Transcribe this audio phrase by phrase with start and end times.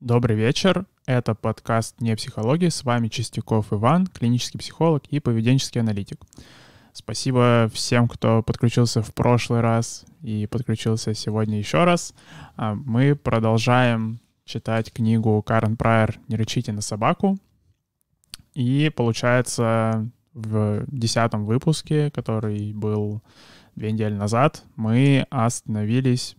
[0.00, 0.86] Добрый вечер.
[1.04, 2.70] Это подкаст «Не психология».
[2.70, 6.22] С вами Чистяков Иван, клинический психолог и поведенческий аналитик.
[6.94, 12.14] Спасибо всем, кто подключился в прошлый раз и подключился сегодня еще раз.
[12.56, 17.36] А, мы продолжаем читать книгу Карен Прайер «Не рычите на собаку».
[18.54, 23.22] И получается, в десятом выпуске, который был
[23.76, 26.36] две недели назад, мы остановились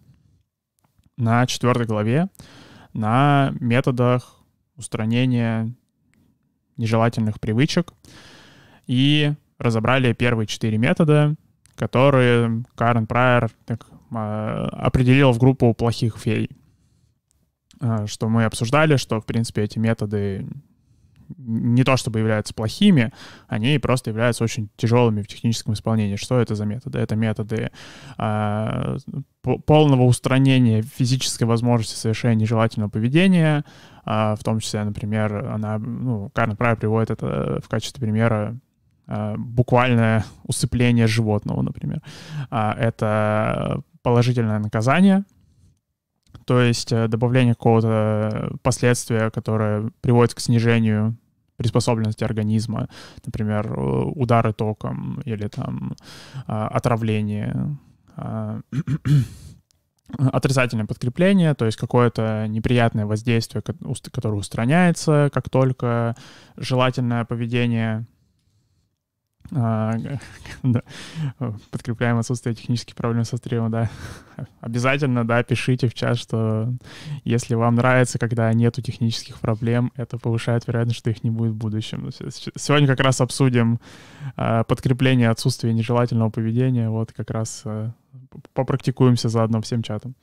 [1.15, 2.27] на четвертой главе,
[2.93, 4.41] на методах
[4.75, 5.73] устранения
[6.77, 7.93] нежелательных привычек
[8.87, 11.35] и разобрали первые четыре метода,
[11.75, 16.49] которые Карен Прайер так, а, определил в группу плохих фей.
[17.79, 20.47] А, что мы обсуждали, что, в принципе, эти методы
[21.37, 23.11] не то чтобы являются плохими,
[23.47, 26.15] они просто являются очень тяжелыми в техническом исполнении.
[26.15, 26.99] Что это за методы?
[26.99, 27.71] Это методы
[28.17, 28.97] э,
[29.65, 33.63] полного устранения физической возможности совершения нежелательного поведения,
[34.05, 38.57] э, в том числе, например, она, ну, Карн Прайер приводит это в качестве примера
[39.07, 42.01] э, буквальное усыпление животного, например.
[42.49, 45.23] Э, это положительное наказание,
[46.45, 51.17] то есть э, добавление какого-то последствия, которое приводит к снижению
[51.61, 52.89] приспособленности организма,
[53.25, 55.95] например, удары током или там
[56.47, 57.77] а, отравление,
[58.15, 58.61] а,
[60.17, 66.15] отрицательное подкрепление, то есть какое-то неприятное воздействие, которое устраняется, как только
[66.57, 68.05] желательное поведение
[70.63, 70.81] да.
[71.71, 73.89] Подкрепляем отсутствие технических проблем со стримом, да.
[74.61, 76.73] Обязательно, да, пишите в чат, что
[77.25, 81.57] если вам нравится, когда нету технических проблем, это повышает вероятность, что их не будет в
[81.57, 82.09] будущем.
[82.55, 83.79] Сегодня как раз обсудим
[84.37, 86.89] э, подкрепление отсутствия нежелательного поведения.
[86.89, 87.91] Вот как раз э,
[88.53, 90.15] попрактикуемся заодно всем чатом.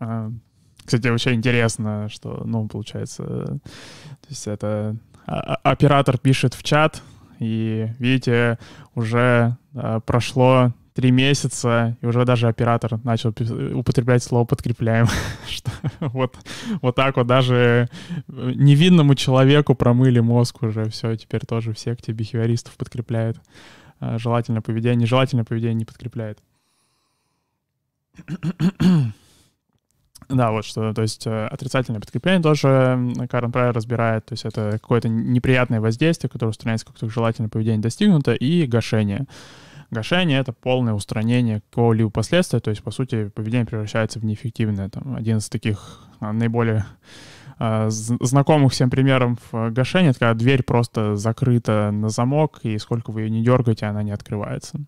[0.00, 0.32] Uh,
[0.90, 7.00] кстати, очень интересно, что, ну, получается, то есть это оператор пишет в чат,
[7.38, 8.58] и, видите,
[8.96, 13.32] уже а, прошло три месяца, и уже даже оператор начал
[13.72, 15.06] употреблять слово «подкрепляем».
[16.00, 16.36] вот,
[16.82, 17.88] вот так вот даже
[18.26, 20.90] невинному человеку промыли мозг уже.
[20.90, 23.40] Все, теперь тоже все к тебе бихевиористов подкрепляют.
[24.00, 26.40] А, желательное поведение, нежелательное поведение не подкрепляет.
[30.30, 34.72] Да, вот что, то есть э, отрицательное подкрепление тоже Карен Прайер разбирает, то есть это
[34.72, 39.26] какое-то неприятное воздействие, которое устраняется, как только желательное поведение достигнуто, и гашение.
[39.90, 44.88] Гашение— это полное устранение какого-либо последствия, то есть, по сути, поведение превращается в неэффективное.
[44.88, 46.86] Там, один из таких а, наиболее
[47.58, 53.22] а, знакомых всем примеров гашения— это когда дверь просто закрыта на замок, и сколько вы
[53.22, 54.78] ее не дергаете, она не открывается.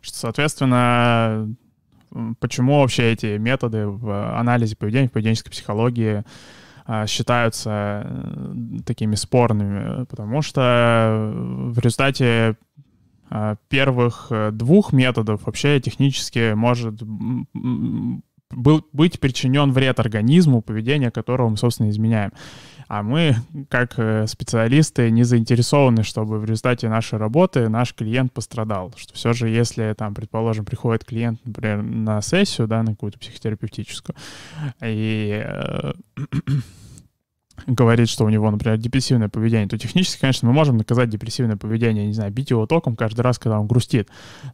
[0.00, 1.54] Соответственно,
[2.40, 6.24] почему вообще эти методы в анализе поведения, в поведенческой психологии
[6.88, 8.54] а, считаются э,
[8.84, 12.56] такими спорными, потому что в результате
[13.28, 17.02] а, первых э, двух методов вообще технически может
[18.52, 22.30] быть причинен вред организму, поведение которого мы, собственно, изменяем.
[22.88, 23.36] А мы,
[23.68, 28.92] как э, специалисты, не заинтересованы, чтобы в результате нашей работы наш клиент пострадал.
[28.96, 34.14] Что все же, если там, предположим, приходит клиент, например, на сессию, да, на какую-то психотерапевтическую,
[34.82, 35.92] и э,
[37.66, 42.06] говорит, что у него, например, депрессивное поведение, то технически, конечно, мы можем наказать депрессивное поведение,
[42.06, 44.08] не знаю, бить его током каждый раз, когда он грустит.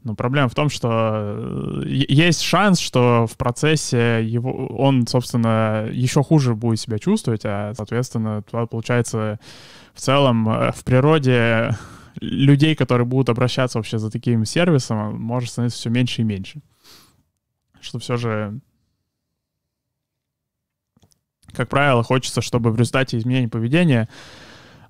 [0.04, 6.22] Но проблема в том, что э, есть шанс, что в процессе его, он, собственно, еще
[6.22, 9.38] хуже будет себя чувствовать, а, соответственно, получается
[9.94, 11.76] в целом э, в природе
[12.20, 16.62] людей, которые будут обращаться вообще за таким сервисом, может становиться все меньше и меньше.
[17.80, 18.60] Что все же
[21.54, 24.08] как правило, хочется, чтобы в результате изменения поведения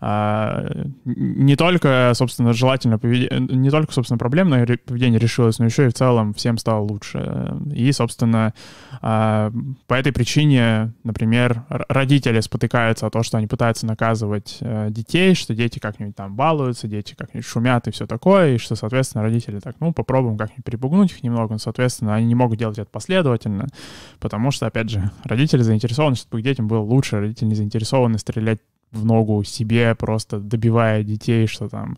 [0.03, 5.95] не только, собственно, желательно поведение, не только, собственно, проблемное поведение решилось, но еще и в
[5.95, 7.57] целом всем стало лучше.
[7.73, 8.53] И, собственно,
[9.01, 9.53] а,
[9.87, 15.55] по этой причине, например, родители спотыкаются о том, что они пытаются наказывать э, детей, что
[15.55, 19.77] дети как-нибудь там балуются, дети как-нибудь шумят и все такое, и что, соответственно, родители так,
[19.79, 23.69] ну, попробуем как-нибудь припугнуть их немного, но, соответственно, они не могут делать это последовательно,
[24.19, 28.59] потому что, опять же, родители заинтересованы, чтобы детям было лучше, родители не заинтересованы стрелять
[28.93, 31.97] в ногу себе, просто добивая детей, что там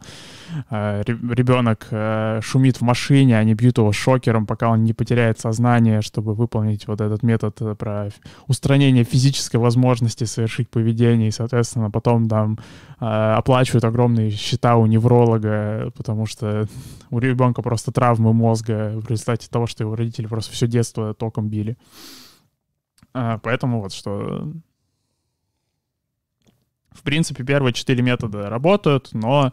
[0.70, 6.02] э, ребенок э, шумит в машине, они бьют его шокером, пока он не потеряет сознание,
[6.02, 8.11] чтобы выполнить вот этот метод э, про
[8.46, 12.58] устранение физической возможности совершить поведение, и, соответственно, потом там
[13.00, 16.69] э, оплачивают огромные счета у невролога, потому что
[17.11, 21.49] у ребенка просто травмы мозга в результате того, что его родители просто все детство током
[21.49, 21.76] били.
[23.14, 24.52] Э, поэтому вот что
[26.94, 29.52] в принципе, первые четыре метода работают, но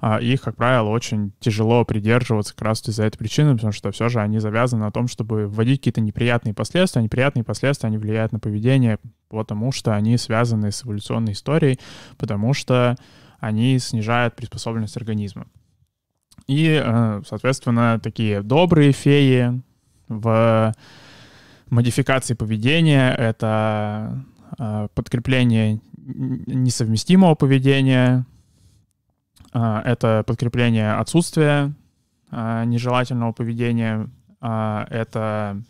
[0.00, 4.08] а, их, как правило, очень тяжело придерживаться как раз из-за этой причины, потому что все
[4.08, 7.02] же они завязаны на том, чтобы вводить какие-то неприятные последствия.
[7.02, 11.78] Неприятные последствия, они влияют на поведение, потому что они связаны с эволюционной историей,
[12.16, 12.96] потому что
[13.40, 15.46] они снижают приспособленность организма.
[16.46, 19.60] И, э, соответственно, такие добрые феи
[20.08, 20.74] в
[21.68, 24.24] модификации поведения— это
[24.58, 28.26] э, подкрепление несовместимого поведения,
[29.52, 31.72] а, это подкрепление отсутствия
[32.30, 34.08] а, нежелательного поведения,
[34.40, 35.60] а, это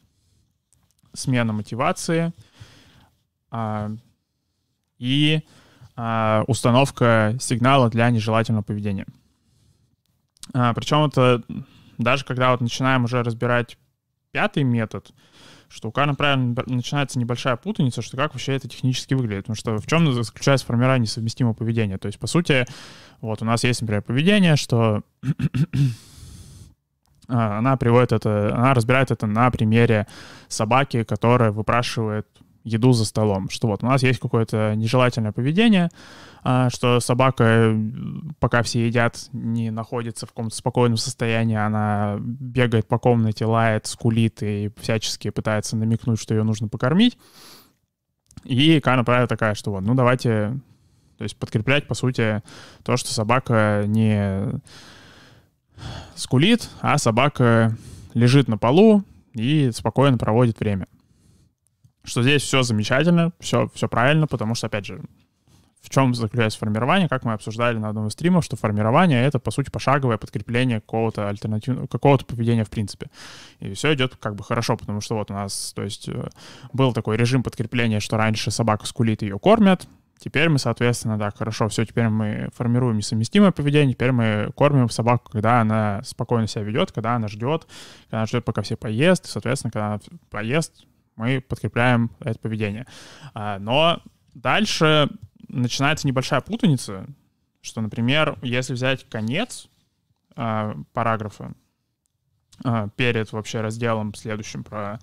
[1.13, 2.33] смена мотивации
[4.99, 5.41] и
[6.47, 9.07] установка сигнала для нежелательного поведения.
[10.53, 11.43] Причем это
[11.99, 13.77] даже когда вот начинаем уже разбирать
[14.31, 15.11] пятый метод,
[15.71, 19.45] что у Карна правильно начинается небольшая путаница, что как вообще это технически выглядит.
[19.45, 21.97] Потому что в чем заключается формирование совместимого поведения?
[21.97, 22.67] То есть, по сути,
[23.21, 25.03] вот у нас есть, например, поведение, что
[27.29, 30.09] а, она приводит это, она разбирает это на примере
[30.49, 32.27] собаки, которая выпрашивает
[32.71, 33.51] еду за столом.
[33.51, 35.91] Что вот у нас есть какое-то нежелательное поведение,
[36.43, 37.77] а, что собака,
[38.39, 44.43] пока все едят, не находится в каком-то спокойном состоянии, она бегает по комнате, лает, скулит
[44.43, 47.19] и всячески пытается намекнуть, что ее нужно покормить.
[48.45, 50.59] И Кана правила такая, что вот, ну давайте,
[51.19, 52.43] то есть подкреплять, по сути,
[52.85, 54.61] то, что собака не
[56.15, 57.77] скулит, а собака
[58.15, 60.87] лежит на полу и спокойно проводит время
[62.11, 65.01] что здесь все замечательно, все, все правильно, потому что, опять же,
[65.81, 69.51] в чем заключается формирование, как мы обсуждали на одном из стримов, что формирование— это, по
[69.51, 73.11] сути, пошаговое подкрепление какого-то альтернативного, какого-то поведения в принципе.
[73.61, 76.29] И все идет как бы хорошо, потому что вот у нас, то есть, э,
[76.73, 79.87] был такой режим подкрепления, что раньше собака скулит, ее кормят,
[80.23, 85.31] Теперь мы, соответственно, да, хорошо, все, теперь мы формируем несовместимое поведение, теперь мы кормим собаку,
[85.33, 87.67] когда она спокойно себя ведет, когда она ждет,
[88.05, 90.85] когда она ждет, пока все поест, соответственно, когда она поест,
[91.17, 92.87] мы подкрепляем это поведение.
[93.35, 94.03] А, но
[94.35, 95.09] дальше
[95.49, 97.07] начинается небольшая путаница,
[97.61, 99.69] что, например, если взять конец
[100.37, 101.53] а, параграфа
[102.65, 104.99] а, перед вообще разделом следующим про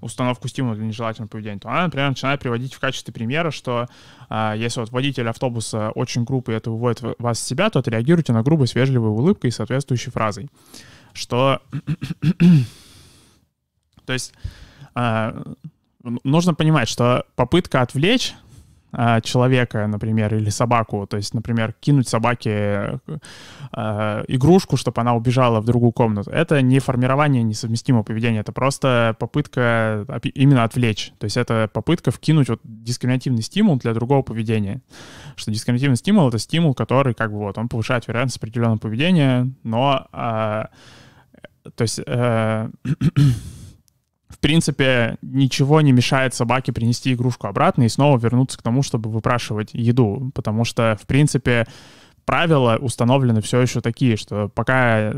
[0.00, 3.88] установку стимула для нежелательного поведения, то она, например, начинает приводить в качестве примера, что
[4.28, 8.42] а, если вот водитель автобуса очень грубый, это выводит вас из себя, то отреагируйте на
[8.42, 10.50] грубость вежливой улыбкой и соответствующей фразой.
[11.12, 11.62] Что...
[14.04, 14.34] то есть
[16.24, 18.34] нужно понимать, что попытка отвлечь
[18.98, 22.98] а, человека, например, или собаку, то есть, например, кинуть собаке
[23.76, 29.14] э, игрушку, чтобы она убежала в другую комнату, это не формирование несовместимого поведения, это просто
[29.18, 31.12] попытка именно отвлечь.
[31.18, 34.80] То есть это попытка вкинуть вот дискриминативный стимул для другого поведения.
[35.34, 40.06] Что дискриминативный стимул— это стимул, который как бы вот, он повышает вероятность определенного поведения, но...
[40.12, 40.66] Э,
[41.74, 42.00] то есть...
[42.06, 42.70] Э,
[44.28, 49.10] в принципе, ничего не мешает собаке принести игрушку обратно и снова вернуться к тому, чтобы
[49.10, 50.32] выпрашивать еду.
[50.34, 51.66] Потому что, в принципе,
[52.24, 55.14] правила установлены все еще такие, что пока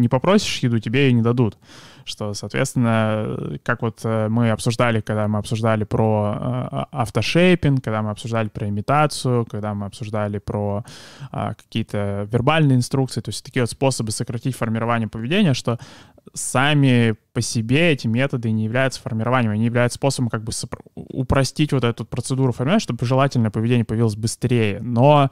[0.00, 1.58] не попросишь еду, тебе и не дадут.
[2.04, 8.10] Что, соответственно, как вот э, мы обсуждали, когда мы обсуждали про э, автошейпинг, когда мы
[8.10, 10.84] обсуждали про имитацию, когда мы обсуждали про
[11.30, 15.78] а, какие-то вербальные инструкции, то есть такие вот способы сократить формирование поведения, что
[16.34, 20.52] сами по себе эти методы не являются формированием, они являются способом как бы
[20.94, 24.80] упростить вот эту процедуру формирования, чтобы желательное поведение появилось быстрее.
[24.80, 25.30] Но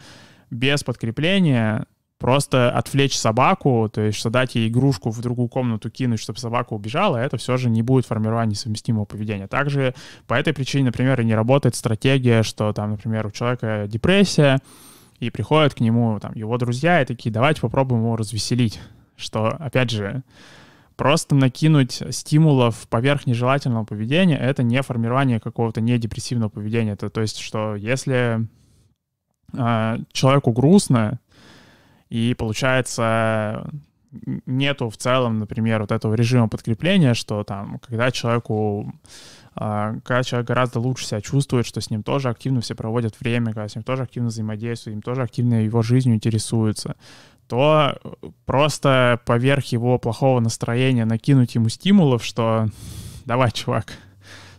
[0.51, 1.87] без подкрепления
[2.19, 6.73] просто отвлечь собаку, то есть что дать ей игрушку в другую комнату кинуть, чтобы собака
[6.73, 9.47] убежала, это все же не будет формирования совместимого поведения.
[9.47, 9.95] Также
[10.27, 14.59] по этой причине, например, и не работает стратегия, что там, например, у человека депрессия,
[15.21, 18.81] и приходят к нему там его друзья и такие, давайте попробуем его развеселить.
[19.17, 20.23] Что, опять же,
[20.97, 26.93] просто накинуть стимулов поверх нежелательного поведения— это не формирование какого-то недепрессивного поведения.
[26.93, 28.47] Это то есть, что если
[29.53, 31.19] э, человеку грустно,
[32.09, 33.71] и получается
[34.47, 38.93] нету в целом, например, вот этого режима подкрепления, что там, когда человеку
[39.61, 43.47] а, когда человек гораздо лучше себя чувствует, что с ним тоже активно все проводят время,
[43.47, 46.95] когда с ним тоже активно взаимодействуют, им тоже активно его жизнью интересуются,
[47.49, 47.99] то
[48.47, 52.69] просто поверх его плохого настроения накинуть ему стимулов, что
[53.25, 53.99] давай, чувак,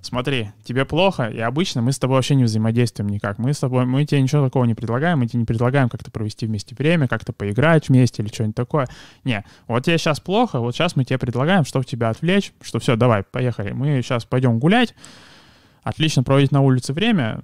[0.01, 3.37] смотри, тебе плохо, и обычно мы с тобой вообще не взаимодействуем никак.
[3.37, 6.45] Мы с тобой, мы тебе ничего такого не предлагаем, мы тебе не предлагаем как-то провести
[6.45, 8.87] вместе время, как-то поиграть вместе или что-нибудь такое.
[9.23, 12.95] Не, вот тебе сейчас плохо, вот сейчас мы тебе предлагаем, чтобы тебя отвлечь, что все,
[12.95, 14.95] давай, поехали, мы сейчас пойдем гулять,
[15.83, 17.41] отлично проводить на улице время,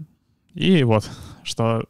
[0.53, 1.09] и вот,
[1.43, 1.85] что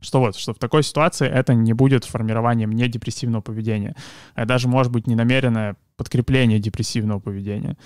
[0.00, 3.96] что вот, что в такой ситуации это не будет формированием недепрессивного поведения.
[4.34, 7.76] Это даже может быть ненамеренное подкрепление депрессивного поведения.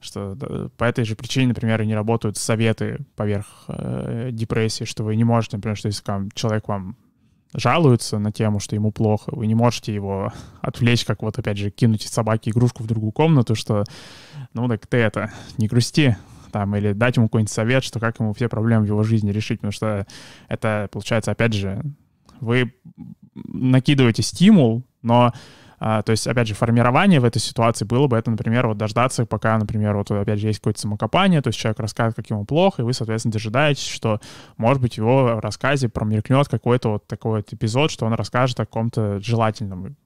[0.00, 5.24] Что по этой же причине, например, не работают советы поверх э, депрессии, что вы не
[5.24, 6.96] можете, например, что если там, человек вам
[7.54, 11.70] жалуется на тему, что ему плохо, вы не можете его отвлечь, как вот опять же
[11.70, 13.84] кинуть собаке игрушку в другую комнату, что
[14.54, 16.16] ну так ты это, не грусти,
[16.50, 19.60] там, или дать ему какой-нибудь совет, что как ему все проблемы в его жизни решить,
[19.60, 20.06] потому что
[20.48, 21.82] это, получается, опять же,
[22.40, 22.74] вы
[23.34, 25.32] накидываете стимул, но
[25.82, 29.24] а, то есть, опять же, формирование в этой ситуации было бы это, например, вот дождаться,
[29.24, 32.82] пока, например, вот опять же есть какое-то самокопание, то есть человек рассказывает, как ему плохо,
[32.82, 34.20] и вы, соответственно, дожидаетесь, что,
[34.58, 39.20] может быть, его рассказе промелькнет какой-то вот такой вот эпизод, что он расскажет о каком-то
[39.20, 39.96] желательном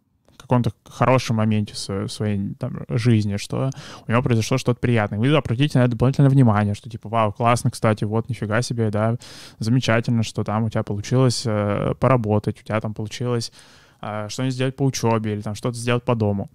[0.44, 3.70] каком-то хорошем моменте своей там, жизни, что
[4.06, 5.18] у него произошло что-то приятное.
[5.18, 9.16] Вы обратите на это дополнительное внимание, что типа, вау, классно, кстати, вот нифига себе, да,
[9.58, 13.52] замечательно, что там у тебя получилось э, поработать, у тебя там получилось
[14.00, 16.50] э, что-нибудь сделать по учебе или там что-то сделать по дому.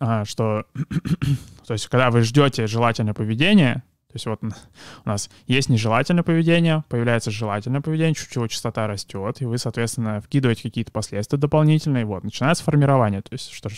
[0.00, 0.64] А, что,
[1.66, 6.82] то есть, когда вы ждете желательное поведение, то есть вот у нас есть нежелательное поведение,
[6.88, 12.24] появляется желательное поведение, чуть его частота растет, и вы, соответственно, вкидываете какие-то последствия дополнительные, вот,
[12.24, 13.20] начинается формирование.
[13.20, 13.68] То есть что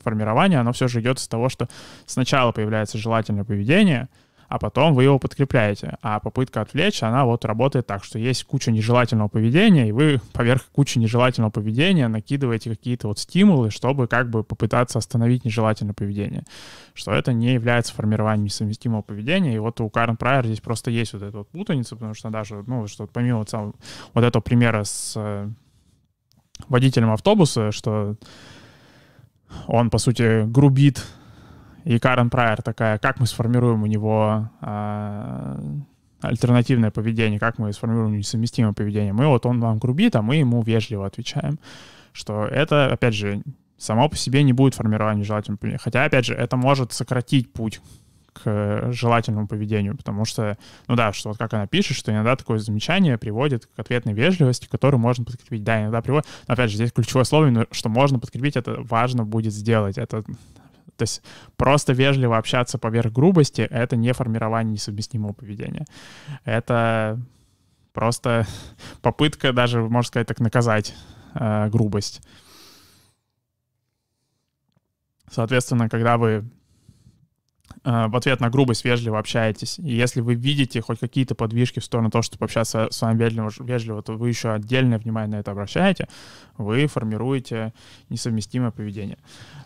[0.00, 1.68] формирование, оно все же идет из того, что
[2.06, 4.08] сначала появляется желательное поведение,
[4.50, 5.96] а потом вы его подкрепляете.
[6.02, 10.64] А попытка отвлечь, она вот работает так, что есть куча нежелательного поведения, и вы поверх
[10.72, 16.42] кучи нежелательного поведения накидываете какие-то вот стимулы, чтобы как бы попытаться остановить нежелательное поведение.
[16.94, 19.54] Что это не является формированием несовместимого поведения.
[19.54, 22.64] И вот у Карен Прайер здесь просто есть вот эта вот путаница, потому что даже,
[22.66, 23.74] ну, что помимо вот, сам,
[24.14, 25.48] вот этого примера с э,
[26.68, 28.16] водителем автобуса, что
[29.68, 31.06] он, по сути, грубит
[31.84, 35.60] и Карен Прайер такая, как мы сформируем у него а,
[36.20, 39.12] альтернативное поведение, как мы сформируем несовместимое поведение.
[39.12, 41.58] Мы вот он вам грубит, а мы ему вежливо отвечаем,
[42.12, 43.42] что это, опять же,
[43.78, 45.80] само по себе не будет формирования желательного поведения.
[45.82, 47.80] Хотя, опять же, это может сократить путь
[48.32, 50.56] к желательному поведению, потому что,
[50.86, 54.68] ну да, что вот как она пишет, что иногда такое замечание приводит к ответной вежливости,
[54.68, 55.64] которую можно подкрепить.
[55.64, 59.52] Да, иногда приводит, но опять же, здесь ключевое слово, что можно подкрепить, это важно будет
[59.52, 59.98] сделать.
[59.98, 60.24] Это
[61.00, 61.22] то есть
[61.56, 65.86] просто вежливо общаться поверх грубости— это не формирование несовместимого поведения.
[66.44, 67.18] Это
[67.94, 68.46] просто
[69.00, 70.94] попытка даже, можно сказать, так наказать
[71.34, 72.20] э, грубость.
[75.30, 76.44] Соответственно, когда вы
[77.84, 79.78] в ответ на грубость вежливо общаетесь.
[79.78, 83.50] И если вы видите хоть какие-то подвижки в сторону того, чтобы общаться с вами вежливо,
[83.60, 86.08] вежливо, то вы еще отдельное внимание на это обращаете,
[86.58, 87.72] вы формируете
[88.08, 89.18] несовместимое поведение.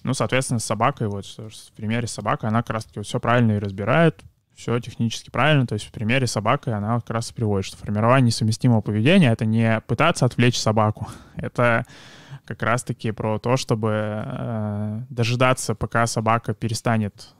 [0.02, 3.58] Ну, соответственно, с собакой, вот в примере с собакой, она как раз-таки все правильно и
[3.58, 4.22] разбирает,
[4.54, 5.66] все технически правильно.
[5.66, 9.44] То есть в примере с собакой она как раз приводит, что формирование несовместимого поведения— это
[9.44, 11.84] не пытаться отвлечь собаку, это
[12.44, 17.34] как раз-таки про то, чтобы э, дожидаться, пока собака перестанет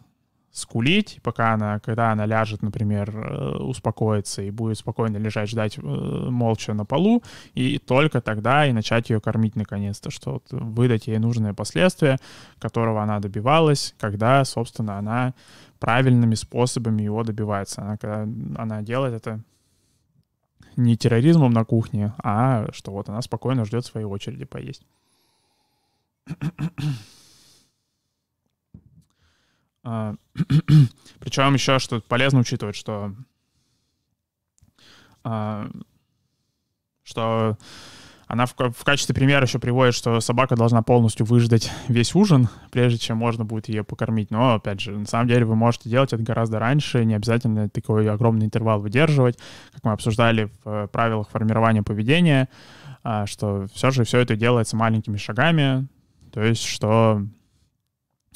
[0.54, 5.80] скулить, пока она, когда она ляжет, например, э, успокоится и будет спокойно лежать, ждать э,
[5.82, 11.18] молча на полу, и только тогда и начать ее кормить наконец-то, что вот выдать ей
[11.18, 12.18] нужные последствия,
[12.60, 15.34] которого она добивалась, когда, собственно, она
[15.80, 17.82] правильными способами его добивается.
[17.82, 18.22] Она, когда
[18.62, 19.40] она делает это
[20.76, 24.86] не терроризмом на кухне, а что вот она спокойно ждет своей очереди поесть.
[29.84, 30.14] А,
[31.20, 33.14] Причем еще что полезно учитывать, что
[35.22, 35.68] а,
[37.02, 37.58] что
[38.26, 43.18] она в, качестве примера еще приводит, что собака должна полностью выждать весь ужин, прежде чем
[43.18, 44.30] можно будет ее покормить.
[44.30, 48.08] Но, опять же, на самом деле вы можете делать это гораздо раньше, не обязательно такой
[48.10, 49.38] огромный интервал выдерживать,
[49.74, 52.48] как мы обсуждали в э, правилах формирования поведения,
[53.02, 55.86] а, что все же все это делается маленькими шагами,
[56.32, 57.22] то есть что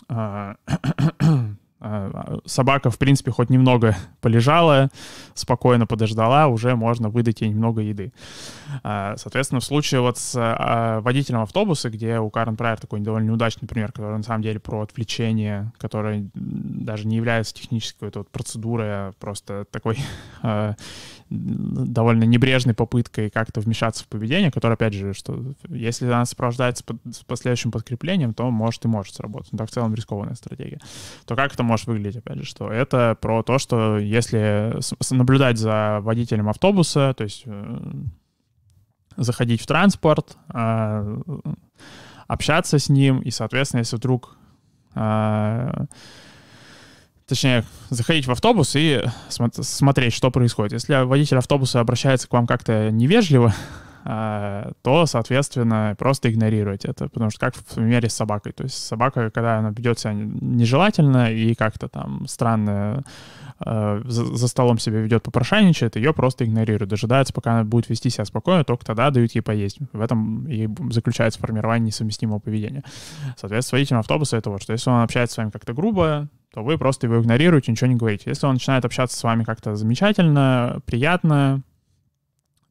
[2.44, 4.90] собака, в принципе, хоть немного полежала,
[5.34, 8.12] спокойно подождала, уже можно выдать ей немного еды.
[8.82, 13.28] А, соответственно, в случае вот с а, водителем автобуса, где у Карен Прайер такой довольно
[13.28, 18.88] неудачный пример, который на самом деле про отвлечение, которое даже не является технической вот процедурой,
[18.90, 19.98] а просто такой
[21.30, 27.18] довольно небрежной попыткой как-то вмешаться в поведение, которое, опять же, что если она сопровождается с
[27.24, 29.52] последующим подкреплением, то может и может сработать.
[29.52, 30.80] Но так в целом рискованная стратегия.
[31.26, 34.78] То как это может выглядеть, опять же, что это про то, что если
[35.10, 37.80] наблюдать за водителем автобуса, то есть э,
[39.16, 41.18] заходить в транспорт, э,
[42.26, 44.36] общаться с ним, и, соответственно, если вдруг
[44.94, 45.86] э,
[47.28, 50.72] точнее, заходить в автобус и смотреть, что происходит.
[50.72, 53.54] Если водитель автобуса обращается к вам как-то невежливо,
[54.04, 58.52] а, то, соответственно, просто игнорировать это, потому что как в примере с собакой.
[58.52, 63.04] То есть собака, когда она ведет себя нежелательно и как-то там странно
[63.64, 68.10] э, за, за столом себя ведет, попрошайничает, ее просто игнорируют, дожидаются, пока она будет вести
[68.10, 69.78] себя спокойно, только тогда дают ей поесть.
[69.92, 72.84] В этом и заключается формирование несовместимого поведения.
[73.36, 76.78] Соответственно, водителем автобуса это вот, что если он общается с вами как-то грубо, то вы
[76.78, 78.24] просто его игнорируете, ничего не говорите.
[78.26, 81.62] Если он начинает общаться с вами как-то замечательно, приятно,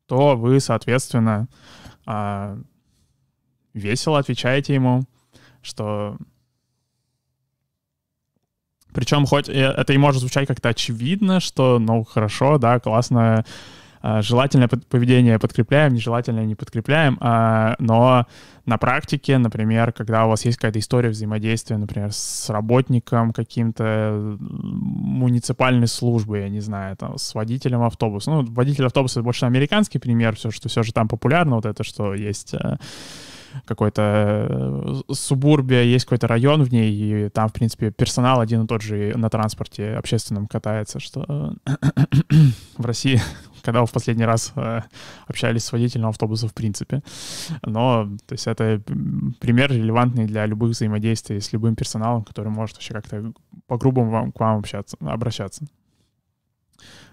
[0.07, 1.47] то вы, соответственно,
[2.05, 2.57] а,
[3.73, 5.03] весело отвечаете ему,
[5.61, 6.17] что...
[8.93, 13.45] Причем хоть это и может звучать как-то очевидно, что, ну, хорошо, да, классно,
[14.01, 18.25] а, желательное поведение подкрепляем, нежелательное не подкрепляем, а, но
[18.65, 25.87] на практике, например, когда у вас есть какая-то история взаимодействия, например, с работником каким-то муниципальной
[25.87, 28.31] службы, я не знаю, там, с водителем автобуса.
[28.31, 31.83] Ну, водитель автобуса— это больше американский пример, все, что все же там популярно, вот это,
[31.83, 32.77] что есть э,
[33.65, 38.67] какой-то э, субурбия, есть какой-то район в ней, и там, в принципе, персонал один и
[38.67, 41.55] тот же на транспорте общественном катается, что
[42.77, 43.21] в России
[43.67, 44.81] когда вы в последний раз э,
[45.27, 47.03] общались с водителем автобуса в принципе.
[47.63, 48.81] Но, то есть это
[49.41, 53.33] пример релевантный для любых взаимодействий с любым персоналом, который может вообще как-то
[53.67, 55.65] по-грубому вам, к вам общаться, обращаться.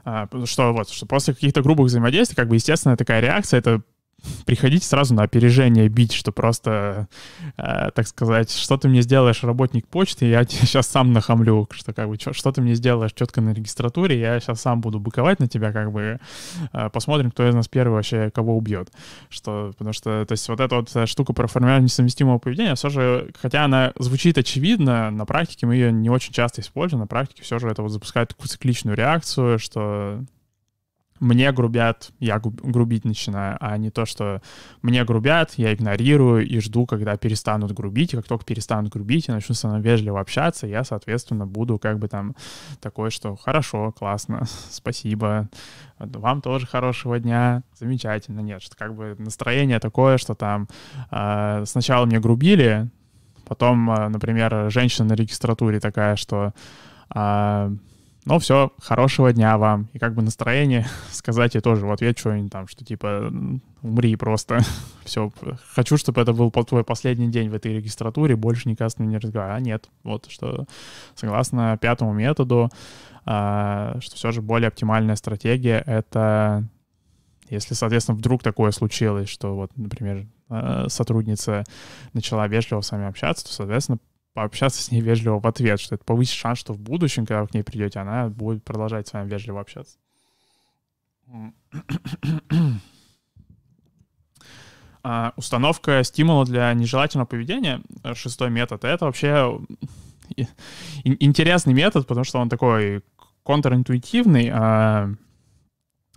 [0.05, 3.83] А, что вот, что после каких-то грубых взаимодействий, как бы, естественно, такая реакция— это
[4.47, 7.09] приходите сразу на опережение бить, что просто,
[7.57, 11.93] э, так сказать, что ты мне сделаешь, работник почты, я тебе сейчас сам нахамлю, что
[11.93, 15.41] как бы, что, что ты мне сделаешь четко на регистратуре, я сейчас сам буду быковать
[15.41, 16.19] на тебя, как бы,
[16.73, 18.91] э, посмотрим, кто из нас первый вообще кого убьет.
[19.29, 22.89] Что, потому что, то есть вот эта вот э, штука про формирование несовместимого поведения, все
[22.89, 27.43] же, хотя она звучит очевидно, на практике мы ее не очень часто используем, на практике
[27.43, 30.25] все же это вот запускает такую цикличную реакцию, что
[31.21, 34.43] мне грубят, я грубить начинаю, а не то, что
[34.83, 39.33] мне грубят, я игнорирую и жду, когда перестанут грубить, и как только перестанут грубить и
[39.33, 42.35] начну со мной вежливо общаться, я, соответственно, буду как бы там
[42.81, 45.49] такой, что хорошо, классно, спасибо,
[45.99, 48.41] вам тоже хорошего дня, замечательно.
[48.41, 50.69] Нет, что как бы настроение такое, что там
[51.11, 52.91] э, сначала мне грубили,
[53.47, 56.53] потом, э, например, женщина на регистратуре такая, что
[57.15, 57.77] э,
[58.25, 59.89] ну все, хорошего дня вам.
[59.93, 63.33] И как бы настроение сказать ей тоже в ответ что-нибудь там, что типа
[63.83, 64.61] умри просто.
[65.05, 65.33] все,
[65.75, 69.19] хочу, чтобы это был твой последний день в этой регистратуре, больше никогда с ним не
[69.19, 69.57] разговариваю.
[69.57, 70.67] А нет, вот что
[71.15, 72.71] согласно пятому методу,
[73.27, 76.67] а, что все же более оптимальная стратегия— это
[77.51, 81.65] если, соответственно, вдруг такое случилось, что вот, например, а, сотрудница
[82.13, 83.99] начала вежливо с вами общаться, то, соответственно,
[84.35, 87.49] пообщаться с ней вежливо в ответ, что это повысит шанс, что в будущем, когда вы
[87.49, 89.97] к ней придете, она будет продолжать с вами вежливо общаться.
[95.07, 99.61] А, установка стимула для нежелательного поведения, э, шестой метод, это вообще
[101.05, 103.03] интересный метод, потому что он такой
[103.43, 105.11] контринтуитивный, а,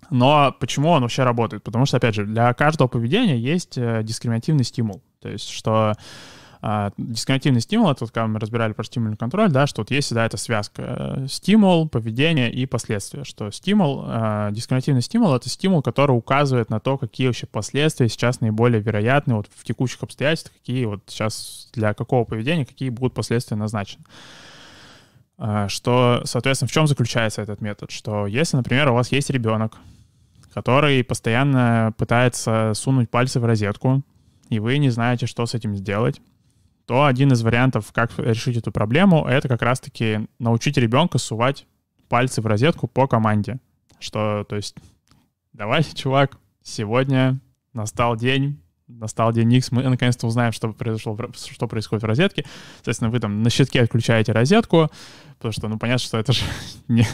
[0.10, 1.64] но почему он вообще работает?
[1.64, 5.04] Потому что, опять же, для каждого поведения есть э, дискриминативный стимул.
[5.20, 5.94] То есть, что
[6.62, 10.26] а, стимул, это вот когда мы разбирали про стимульный контроль, да, что вот есть всегда
[10.26, 14.06] эта связка э, стимул, поведение и последствия, что стимул,
[14.52, 19.48] дискриминативный стимул— это стимул, который указывает на то, какие вообще последствия сейчас наиболее вероятны вот
[19.54, 24.04] в текущих обстоятельствах, какие вот сейчас для какого поведения, какие будут последствия назначены.
[25.38, 27.92] А, что, соответственно, в чем заключается этот метод?
[27.92, 29.78] Что если, например, у вас есть ребенок,
[30.54, 34.04] который постоянно пытается сунуть пальцы в розетку,
[34.50, 36.22] и вы не знаете, что с этим сделать,
[36.88, 41.68] то один из вариантов, как решить эту проблему, это как раз-таки научить ребенка сувать
[42.08, 43.60] пальцы в розетку по команде.
[44.00, 44.76] Что, то есть,
[45.52, 47.40] давай, чувак, сегодня
[47.74, 52.46] настал день, настал день X, мы наконец-то узнаем, что произошло, что происходит в розетке.
[52.78, 54.90] Соответственно, вы там на щитке отключаете розетку,
[55.38, 56.44] Потому что, ну, понятно, что это же
[56.88, 57.06] не,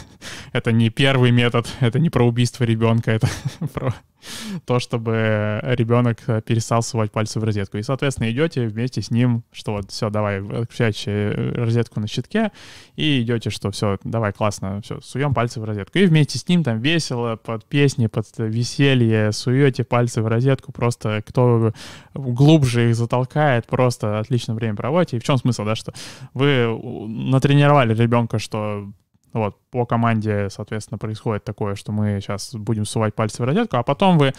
[0.52, 3.28] это не первый метод, это не про убийство ребенка, это
[3.72, 3.94] про
[4.66, 7.78] то, чтобы ребенок перестал сувать пальцы в розетку.
[7.78, 12.52] И, соответственно, идете вместе с ним, что вот, все, давай, отключайте розетку на щитке,
[12.96, 15.98] и идете, что все, давай, классно, все, суем пальцы в розетку.
[15.98, 21.22] И вместе с ним там весело, под песни, под веселье, суете пальцы в розетку, просто
[21.26, 21.72] кто
[22.14, 25.16] глубже их затолкает, просто отлично время проводите.
[25.16, 25.92] И в чем смысл, да, что
[26.32, 26.66] вы
[27.08, 28.88] натренировали ребенка, что
[29.34, 33.82] вот, по команде, соответственно, происходит такое, что мы сейчас будем сувать пальцы в розетку, а
[33.82, 34.32] потом вы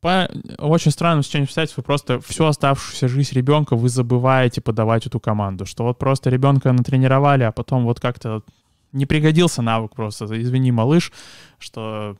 [0.00, 5.20] по очень странному стечению обстоятельств вы просто всю оставшуюся жизнь ребенка вы забываете подавать эту
[5.20, 8.42] команду, что вот просто ребенка натренировали, а потом вот как-то
[8.92, 11.12] не пригодился навык просто, извини, малыш,
[11.58, 12.16] что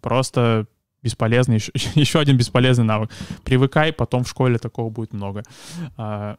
[0.00, 0.66] просто
[1.02, 3.10] бесполезный, еще, еще один бесполезный навык.
[3.44, 5.42] Привыкай, потом в школе такого будет много.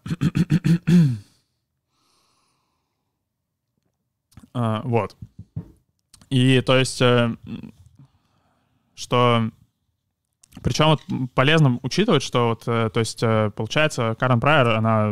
[4.55, 5.17] А, вот.
[6.29, 7.35] И то есть, э,
[8.95, 9.49] что
[10.63, 11.01] причем вот
[11.33, 15.07] полезно учитывать, что вот, э, то есть, э, получается, Карен Прайер, она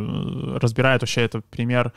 [0.59, 1.91] разбирает вообще этот пример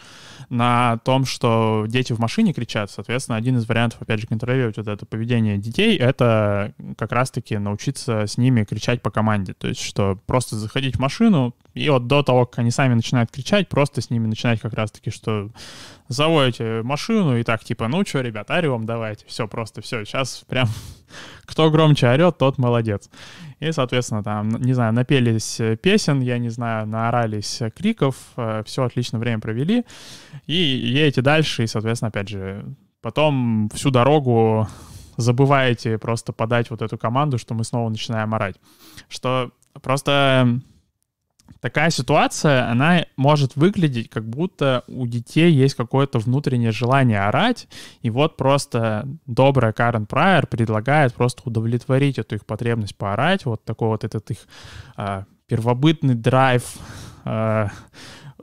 [0.50, 2.90] на том, что дети в машине кричат.
[2.90, 8.26] Соответственно, один из вариантов, опять же, контролировать вот это поведение детей, это как раз-таки научиться
[8.26, 9.54] с ними кричать по команде.
[9.54, 13.30] То есть, что просто заходить в машину, и вот до того, как они сами начинают
[13.30, 15.50] кричать, просто с ними начинать как раз-таки, что
[16.08, 20.68] заводите машину и так, типа, ну что, ребят, орем, давайте, все, просто все, сейчас прям
[21.44, 23.10] кто громче орет, тот молодец.
[23.60, 29.18] И, соответственно, там, не знаю, напелись песен, я не знаю, наорались криков, э, все отлично
[29.18, 29.84] время провели,
[30.46, 32.64] и едете дальше, и, соответственно, опять же,
[33.02, 34.66] потом всю дорогу
[35.18, 38.56] забываете просто подать вот эту команду, что мы снова начинаем орать.
[39.10, 39.50] Что
[39.82, 40.58] просто
[41.60, 47.68] такая ситуация, она может выглядеть, как будто у детей есть какое-то внутреннее желание орать,
[48.02, 53.88] и вот просто добрая Карен Прайер предлагает просто удовлетворить эту их потребность поорать, вот такой
[53.88, 54.38] вот этот их
[54.96, 56.62] э, первобытный драйв
[57.24, 57.68] э,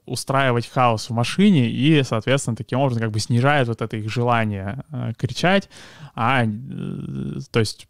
[0.06, 4.84] устраивать хаос в машине и, соответственно, таким образом как бы снижает вот это их желание
[4.92, 5.70] э, кричать,
[6.14, 6.50] а, э,
[7.52, 7.88] то есть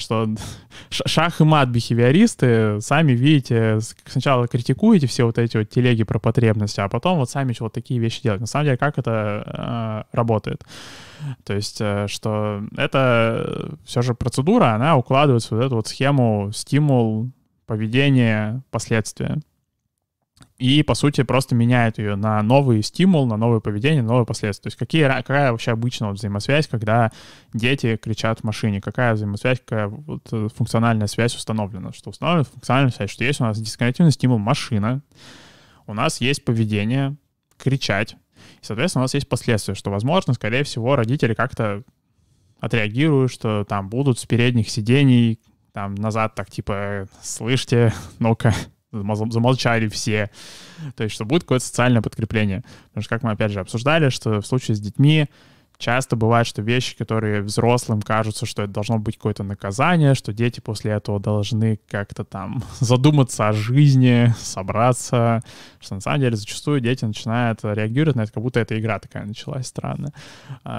[0.00, 0.28] что
[0.90, 6.80] шах и мат бихевиористы, сами видите, сначала критикуете все вот эти вот телеги про потребности,
[6.80, 8.40] а потом вот сами вот такие вещи делать.
[8.40, 10.64] На самом деле, как это э, работает?
[11.44, 16.50] То есть, э, что это все же процедура, она укладывается в вот эту вот схему
[16.52, 17.30] стимул,
[17.66, 19.40] поведение, последствия
[20.60, 24.64] и, по сути, просто меняет ее на новый стимул, на новое поведение, новые последствия.
[24.64, 27.10] То есть какие, какая вообще обычная вот взаимосвязь, когда
[27.54, 28.82] дети кричат в машине?
[28.82, 31.94] Какая взаимосвязь, какая вот э, функциональная связь установлена?
[31.94, 35.00] Что установлена функциональная связь, что есть у нас дисконнективный стимул машина,
[35.86, 37.16] у нас есть поведение
[37.56, 38.16] кричать,
[38.60, 41.84] и, соответственно, у нас есть последствия, что, возможно, скорее всего, родители как-то
[42.60, 45.40] отреагируют, что там будут с передних сидений
[45.72, 48.54] там назад так типа, слышите, ну-ка,
[48.92, 50.30] замолчали все.
[50.96, 52.62] То есть, что будет какое-то социальное подкрепление.
[52.88, 55.28] Потому что, как мы опять же обсуждали, что в случае с детьми
[55.80, 60.60] часто бывает, что вещи, которые взрослым кажутся, что это должно быть какое-то наказание, что дети
[60.60, 65.42] после этого должны как-то там задуматься о жизни, собраться,
[65.80, 69.24] что на самом деле зачастую дети начинают реагировать на это, как будто эта игра такая
[69.24, 70.12] началась странная,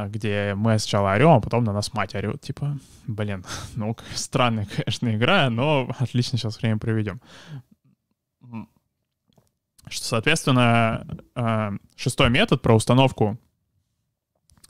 [0.07, 3.43] где мы сначала орем, а потом на нас мать орет, типа, блин,
[3.75, 7.19] ну, странная, конечно, игра, но отлично сейчас время проведем.
[9.91, 13.37] Что, соответственно, э, шестой метод про установку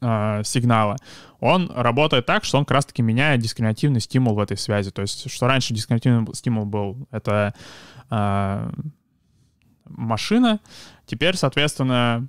[0.02, 0.98] э, сигнала,
[1.40, 4.90] он работает так, что он как раз-таки меняет дискриминативный стимул в этой связи.
[4.90, 7.54] То есть, что раньше дискриминативный стимул был, это
[8.10, 8.72] э,
[9.86, 10.60] машина,
[11.06, 12.28] теперь, соответственно,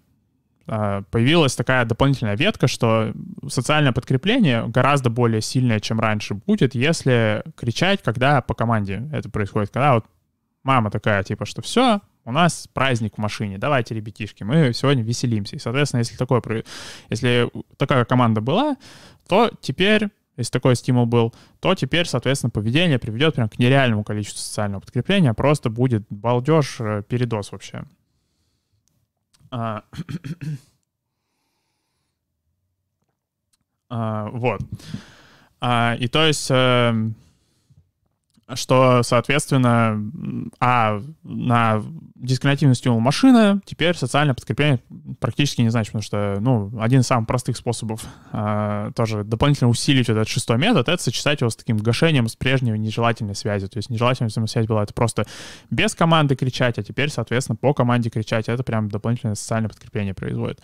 [0.64, 3.12] появилась такая дополнительная ветка, что
[3.48, 9.70] социальное подкрепление гораздо более сильное, чем раньше будет, если кричать, когда по команде это происходит,
[9.70, 10.06] когда вот
[10.62, 15.56] мама такая, типа, что все, у нас праздник в машине, давайте, ребятишки, мы сегодня веселимся.
[15.56, 16.42] И, соответственно, если, такое,
[17.10, 18.76] если такая команда была,
[19.26, 24.38] то теперь, если такой стимул был, то теперь, соответственно, поведение приведет прям к нереальному количеству
[24.38, 27.84] социального подкрепления, просто будет балдеж, э, передоз вообще.
[29.50, 29.82] А,
[33.88, 34.60] а, вот.
[35.60, 36.50] А, и то есть...
[38.52, 40.00] Э, что, соответственно,
[40.60, 41.82] а на
[42.14, 44.80] дискриминативный стимул машины теперь социальное подкрепление
[45.20, 50.08] практически не значит, потому что, ну, один из самых простых способов а, тоже дополнительно усилить
[50.08, 53.68] этот шестой метод, это сочетать его с таким гашением с прежней нежелательной связью.
[53.68, 55.26] То есть нежелательная взаимосвязь была это просто
[55.70, 58.48] без команды кричать, а теперь, соответственно, по команде кричать.
[58.48, 60.60] Это прям дополнительное социальное подкрепление производит.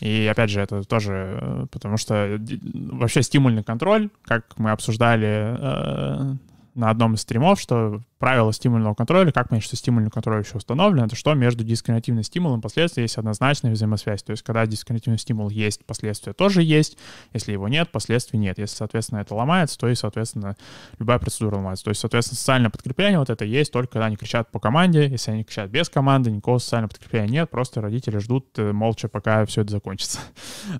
[0.00, 2.40] И, опять же, это тоже э, потому что
[2.74, 6.36] вообще стимульный контроль, как мы обсуждали э,
[6.76, 11.04] на одном из стримов, что правило стимульного контроля, как понять, что стимульный контроль еще установлен,
[11.04, 14.22] это что между дискриминативным стимулом и последствием есть однозначная взаимосвязь.
[14.22, 16.98] То есть, когда дискриминативный стимул есть, последствия тоже есть.
[17.32, 18.58] Если его нет, последствий нет.
[18.58, 20.54] Если, соответственно, это ломается, то и, соответственно,
[20.98, 21.84] любая процедура ломается.
[21.84, 25.08] То есть, соответственно, социальное подкрепление вот это есть только когда они кричат по команде.
[25.08, 27.50] Если они кричат без команды, никакого социального подкрепления нет.
[27.50, 30.20] Просто родители ждут э, молча, пока все это закончится.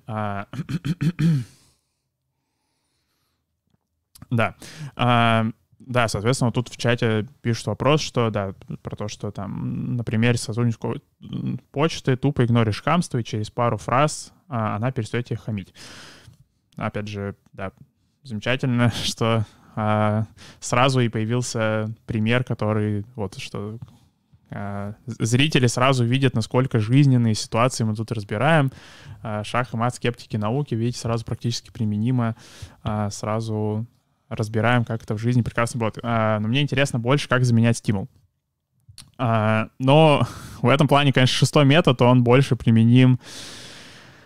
[0.05, 0.45] А,
[4.29, 4.55] да.
[5.79, 10.03] Да, соответственно, вот тут в чате пишут вопрос, что, да, про то, что там на
[10.03, 10.93] примере сотрудника
[11.71, 15.73] почты тупо игноришь хамство, и через пару фраз а, она перестает тебе хамить.
[16.75, 17.71] Опять же, да,
[18.23, 20.25] замечательно, что а,
[20.59, 23.77] сразу и появился пример, который, вот, что
[24.49, 28.71] а, зрители сразу видят, насколько жизненные ситуации мы тут разбираем.
[29.21, 32.35] А, шах и мат скептики науки, видите, сразу практически применимо,
[32.83, 33.85] а, сразу
[34.29, 35.99] разбираем, как это в жизни прекрасно будет.
[36.03, 38.07] А, но мне интересно больше, как заменять стимул.
[39.17, 40.27] А, но
[40.61, 43.19] в этом плане, конечно, шестой метод, он больше применим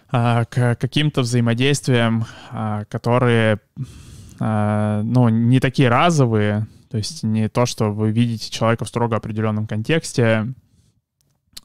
[0.10, 3.60] а, к каким-то взаимодействиям, а, которые,
[4.40, 9.16] а, ну, не такие разовые, то есть не то, что вы видите человека в строго
[9.16, 10.54] определенном контексте,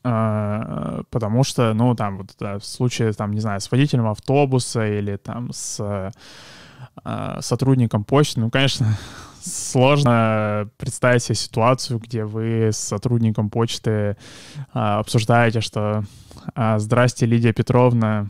[0.05, 4.87] а, потому что, ну, там, вот, да, в случае, там, не знаю, с водителем автобуса
[4.87, 6.13] или там с
[7.41, 8.97] сотрудником почты, ну, конечно,
[9.47, 14.17] сложно представить себе ситуацию, где вы с сотрудником почты
[14.73, 16.05] а, обсуждаете, что
[16.55, 18.27] а, «Здрасте, Лидия Петровна, а,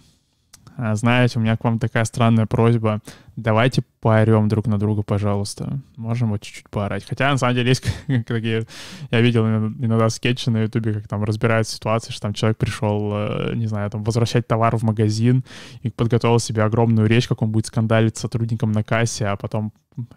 [0.94, 3.00] знаете, у меня к вам такая странная просьба.
[3.34, 5.80] Давайте поорем друг на друга, пожалуйста.
[5.96, 7.04] Можем вот чуть-чуть поорать.
[7.08, 7.84] Хотя, на самом деле, есть
[8.26, 8.66] такие...
[9.10, 13.54] Я видел иногда скетчи на Ютубе, как там разбирают ситуации, что там человек пришел, э,
[13.54, 15.44] не знаю, там, возвращать товар в магазин
[15.80, 19.72] и подготовил себе огромную речь, как он будет скандалить с сотрудником на кассе, а потом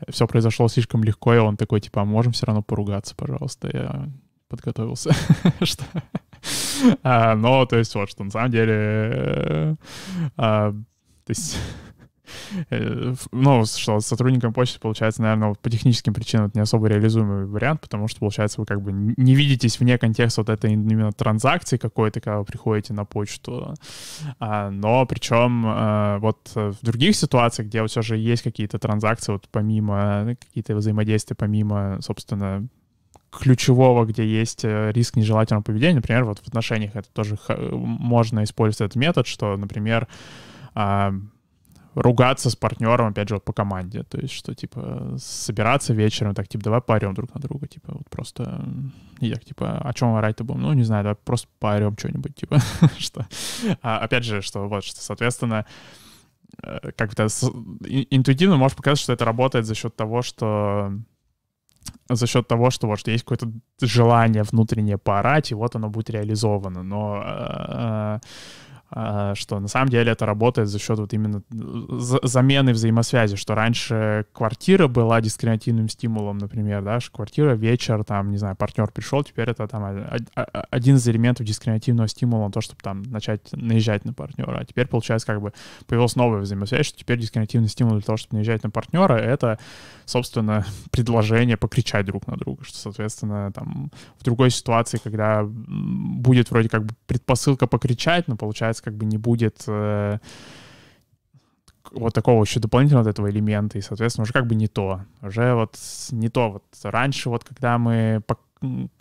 [0.10, 3.70] все произошло слишком легко, и он такой, типа, а можем все равно поругаться, пожалуйста.
[3.72, 4.10] Я
[4.50, 5.12] подготовился.
[5.62, 5.86] что
[7.04, 9.76] а, но, то есть, вот, что на самом деле, э,
[10.38, 11.58] а, то есть,
[12.70, 17.46] э, ну, что с сотрудником почты, получается, наверное, по техническим причинам это не особо реализуемый
[17.46, 21.78] вариант, потому что, получается, вы как бы не видитесь вне контекста вот этой именно транзакции
[21.78, 23.76] какой-то, когда вы приходите на почту.
[24.40, 29.32] А, но причем а, вот в других ситуациях, где вот все же есть какие-то транзакции,
[29.32, 32.68] вот помимо какие-то взаимодействия, помимо, собственно,
[33.32, 38.92] ключевого, где есть э, риск нежелательного поведения, например, вот в отношениях это тоже можно использовать
[38.92, 40.08] этот метод, что, например,
[40.74, 41.14] а,
[41.96, 44.04] ругаться с партнером, опять же, вот по команде.
[44.04, 48.10] То есть, что, типа, собираться вечером, так, типа, давай поорем друг на друга, типа, вот
[48.10, 48.66] просто...
[49.20, 50.62] И так, типа, о чем орать-то будем?
[50.62, 52.60] Ну, не знаю, давай просто поорем что-нибудь, типа,
[52.98, 53.28] что...
[53.82, 55.66] А, опять же, что вот, что, соответственно,
[56.64, 60.94] э, как-то интуитивно может показаться, что это работает за счет того, что
[62.10, 66.10] за счет того, что вот что есть какое-то желание внутреннее поорать, и вот оно будет
[66.10, 66.84] реализовано.
[66.84, 68.20] Но э,
[68.92, 74.88] что на самом деле это работает за счет вот именно замены взаимосвязи, что раньше квартира
[74.88, 80.08] была дискриминативным стимулом, например, да, квартира, вечер, там, не знаю, партнер пришел, теперь это там
[80.72, 84.60] один из элементов дискриминативного стимула, то, чтобы там начать наезжать на партнера.
[84.60, 85.54] А теперь, получается, как бы
[85.88, 89.60] появилась новая взаимосвязь, что теперь дискриминативный стимул для того, чтобы наезжать на партнера, это,
[90.06, 96.70] собственно, предложение покричать друг на друга, что, соответственно, там в другой ситуации, когда будет вроде
[96.70, 100.20] как бы предпосылка покричать, но получается как бы не будет э,
[101.92, 105.02] вот такого еще дополнительного вот этого элемента, и, соответственно, уже как бы не то.
[105.22, 105.78] Уже вот
[106.12, 106.52] не то.
[106.52, 108.24] Вот раньше вот когда мы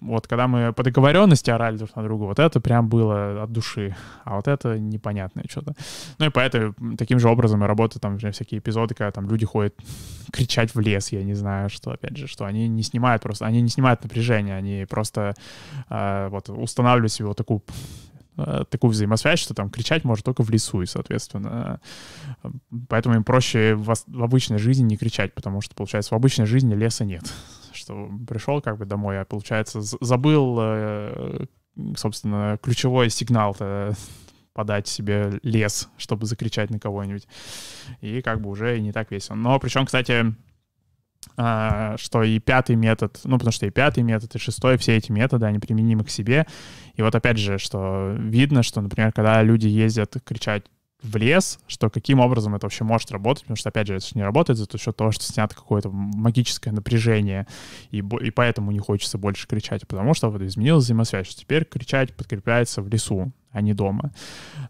[0.00, 3.96] вот когда мы по договоренности орали друг на друга, вот это прям было от души,
[4.24, 5.74] а вот это непонятное что-то.
[6.18, 9.74] Ну и поэтому таким же образом и работают там всякие эпизоды, когда там люди ходят
[10.32, 13.60] кричать в лес, я не знаю, что опять же, что они не снимают просто, они
[13.60, 15.34] не снимают напряжение, они просто
[15.90, 17.62] э, вот устанавливают себе вот такую
[18.70, 21.80] такую взаимосвязь, что там кричать может только в лесу, и, соответственно,
[22.42, 22.48] э,
[22.88, 27.04] поэтому им проще в, обычной жизни не кричать, потому что, получается, в обычной жизни леса
[27.04, 27.24] нет.
[27.72, 31.46] Что пришел как бы домой, а, получается, забыл, э,
[31.96, 33.94] собственно, ключевой сигнал-то
[34.52, 37.26] подать себе лес, чтобы закричать на кого-нибудь.
[38.00, 39.36] И как бы уже не так весело.
[39.36, 40.34] Но причем, кстати,
[41.34, 45.46] что и пятый метод, ну, потому что и пятый метод, и шестой, все эти методы,
[45.46, 46.46] они применимы к себе.
[46.94, 50.64] И вот опять же, что видно, что, например, когда люди ездят кричать
[51.02, 54.22] в лес, что каким образом это вообще может работать, потому что, опять же, это не
[54.22, 57.46] работает за счет того, что снято какое-то магическое напряжение,
[57.90, 62.14] и, и поэтому не хочется больше кричать, потому что вот изменилась взаимосвязь, что теперь кричать
[62.14, 64.12] подкрепляется в лесу, а не дома.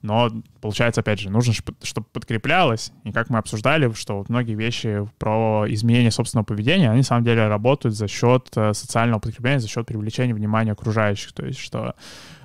[0.03, 5.09] Но, получается, опять же, нужно, чтобы подкреплялось, и как мы обсуждали, что вот многие вещи
[5.19, 9.69] про изменение собственного поведения, они, на самом деле, работают за счет э, социального подкрепления, за
[9.69, 11.95] счет привлечения внимания окружающих, то есть что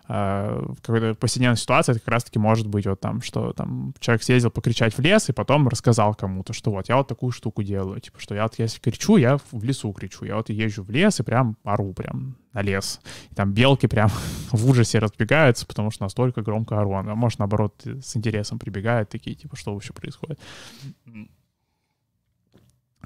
[0.07, 4.51] в какой-то повседневной ситуации это как раз-таки может быть вот там, что там человек съездил
[4.51, 8.19] покричать в лес и потом рассказал кому-то, что вот я вот такую штуку делаю, типа,
[8.19, 11.23] что я вот если кричу, я в лесу кричу, я вот езжу в лес и
[11.23, 12.99] прям ору прям на лес.
[13.31, 14.09] И там белки прям
[14.51, 16.95] в ужасе разбегаются, потому что настолько громко ору.
[16.95, 20.39] А может, наоборот, с интересом прибегают такие, типа, что вообще происходит.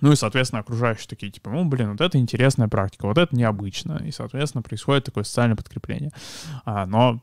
[0.02, 4.02] Ну и, соответственно, окружающие такие, типа, ну, блин, вот это интересная практика, вот это необычно.
[4.06, 6.12] И, соответственно, происходит такое социальное подкрепление.
[6.66, 7.22] А, но,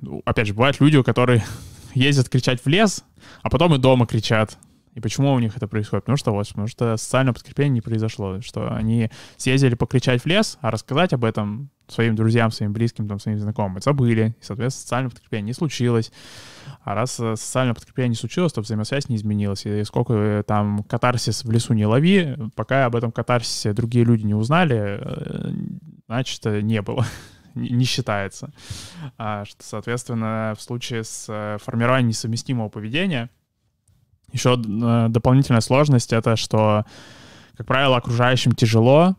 [0.00, 1.44] ну, опять же, бывают люди, которые
[1.94, 3.04] ездят кричать в лес,
[3.42, 4.58] а потом и дома кричат.
[4.98, 6.06] И почему у них это происходит?
[6.06, 10.58] Потому что вот, потому что социальное подкрепление не произошло, что они съездили покричать в лес,
[10.60, 15.10] а рассказать об этом своим друзьям, своим близким, там, своим знакомым забыли, и, соответственно, социальное
[15.10, 16.10] подкрепление не случилось.
[16.82, 19.66] А раз э, социальное подкрепление не случилось, то взаимосвязь не изменилась.
[19.66, 24.26] И сколько э, там катарсис в лесу не лови, пока об этом катарсисе другие люди
[24.26, 25.52] не узнали, э,
[26.08, 27.06] значит, не было
[27.54, 28.50] не считается.
[29.16, 33.30] А, что, соответственно, в случае с формированием несовместимого поведения
[34.32, 36.84] еще дополнительная сложность— это что,
[37.56, 39.16] как правило, окружающим тяжело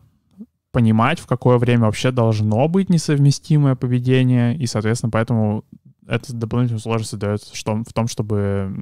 [0.72, 5.64] понимать, в какое время вообще должно быть несовместимое поведение, и, соответственно, поэтому
[6.06, 8.74] это дополнительную сложность дает в том, чтобы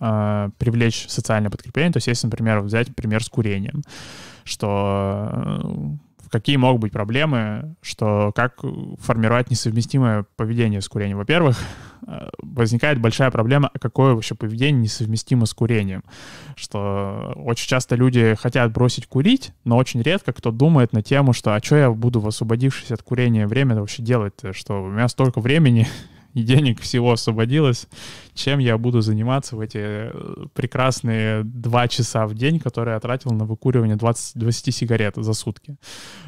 [0.00, 1.92] э, привлечь социальное подкрепление.
[1.92, 3.82] То есть, если, например, взять пример с курением,
[4.44, 5.68] что э,
[6.30, 8.60] какие могут быть проблемы, что как
[9.00, 11.18] формировать несовместимое поведение с курением.
[11.18, 11.58] Во-первых,
[12.06, 16.02] э, возникает большая проблема, а какое вообще поведение несовместимо с курением.
[16.56, 21.54] Что очень часто люди хотят бросить курить, но очень редко кто думает на тему, что
[21.54, 25.86] а что я буду, освободившись от курения, время вообще делать, что у меня столько времени,
[26.38, 27.88] и денег всего освободилось,
[28.34, 33.32] чем я буду заниматься в эти э, прекрасные два часа в день, которые я тратил
[33.32, 35.76] на выкуривание 20, 20 сигарет за сутки.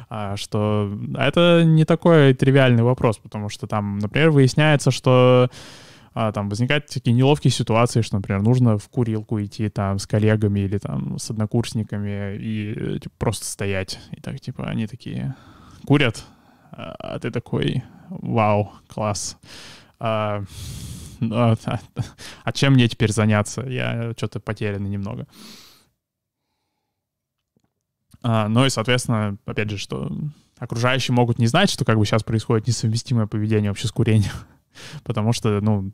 [0.09, 5.49] А, что это не такой тривиальный вопрос, потому что там, например, выясняется, что
[6.13, 10.59] а, там возникают такие неловкие ситуации, что, например, нужно в курилку идти там с коллегами
[10.59, 13.97] или там с однокурсниками и э, типа, просто стоять.
[14.11, 15.35] И так, типа, они такие
[15.85, 16.25] курят,
[16.71, 19.37] а, а ты такой, вау, класс
[20.03, 20.43] а,
[21.21, 21.55] а,
[22.43, 23.61] а чем мне теперь заняться?
[23.61, 25.27] Я что-то потерянный немного.
[28.23, 30.11] А, ну и, соответственно, опять же, что
[30.57, 34.33] окружающие могут не знать, что как бы сейчас происходит несовместимое поведение вообще с курением.
[35.03, 35.91] Потому что, ну,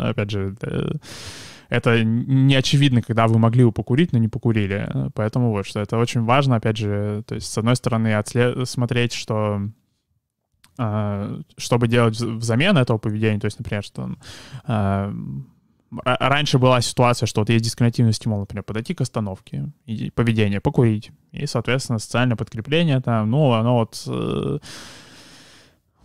[0.00, 0.56] опять же,
[1.68, 5.10] это не очевидно, когда вы могли бы покурить, но не покурили.
[5.14, 8.66] Поэтому вот, что это очень важно, опять же, то есть, с одной стороны, отслед...
[8.66, 9.70] смотреть, что а,
[10.76, 14.10] чтобы делать взамен этого поведения, то есть, например, что
[14.66, 15.12] а,
[16.28, 21.10] раньше была ситуация, что вот есть дискриминативный стимул, например, подойти к остановке, и поведение, покурить,
[21.32, 24.58] и, соответственно, социальное подкрепление там, ну, оно вот э,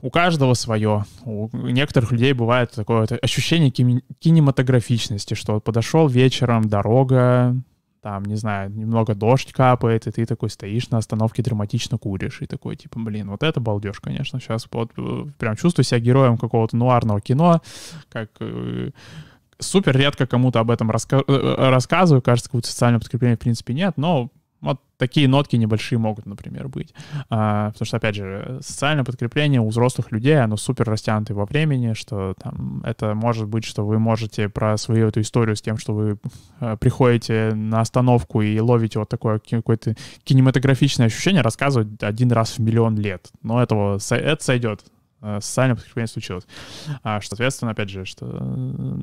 [0.01, 1.05] у каждого свое.
[1.23, 7.55] У некоторых людей бывает такое ощущение кинематографичности, что вот подошел вечером, дорога,
[8.01, 12.47] там, не знаю, немного дождь капает, и ты такой стоишь на остановке, драматично куришь, и
[12.47, 16.75] такой, типа, блин, вот это балдеж, конечно, сейчас вот э, прям чувствую себя героем какого-то
[16.75, 17.61] нуарного кино,
[18.09, 18.89] как э,
[19.59, 23.93] супер редко кому-то об этом раска- э, рассказываю, кажется, какого-то социального подкрепления в принципе нет,
[23.97, 24.31] но
[24.61, 26.93] вот такие нотки небольшие могут, например, быть.
[27.29, 31.93] А, потому что, опять же, социальное подкрепление у взрослых людей, оно супер растянутое во времени,
[31.93, 35.93] что там это может быть, что вы можете про свою эту историю с тем, что
[35.93, 36.19] вы
[36.59, 42.59] а, приходите на остановку и ловите вот такое какое-то кинематографичное ощущение, рассказывать один раз в
[42.59, 43.31] миллион лет.
[43.41, 44.85] Но этого, это сойдет.
[45.21, 46.45] А, социальное подкрепление случилось.
[47.03, 48.99] А, что, соответственно, опять же, что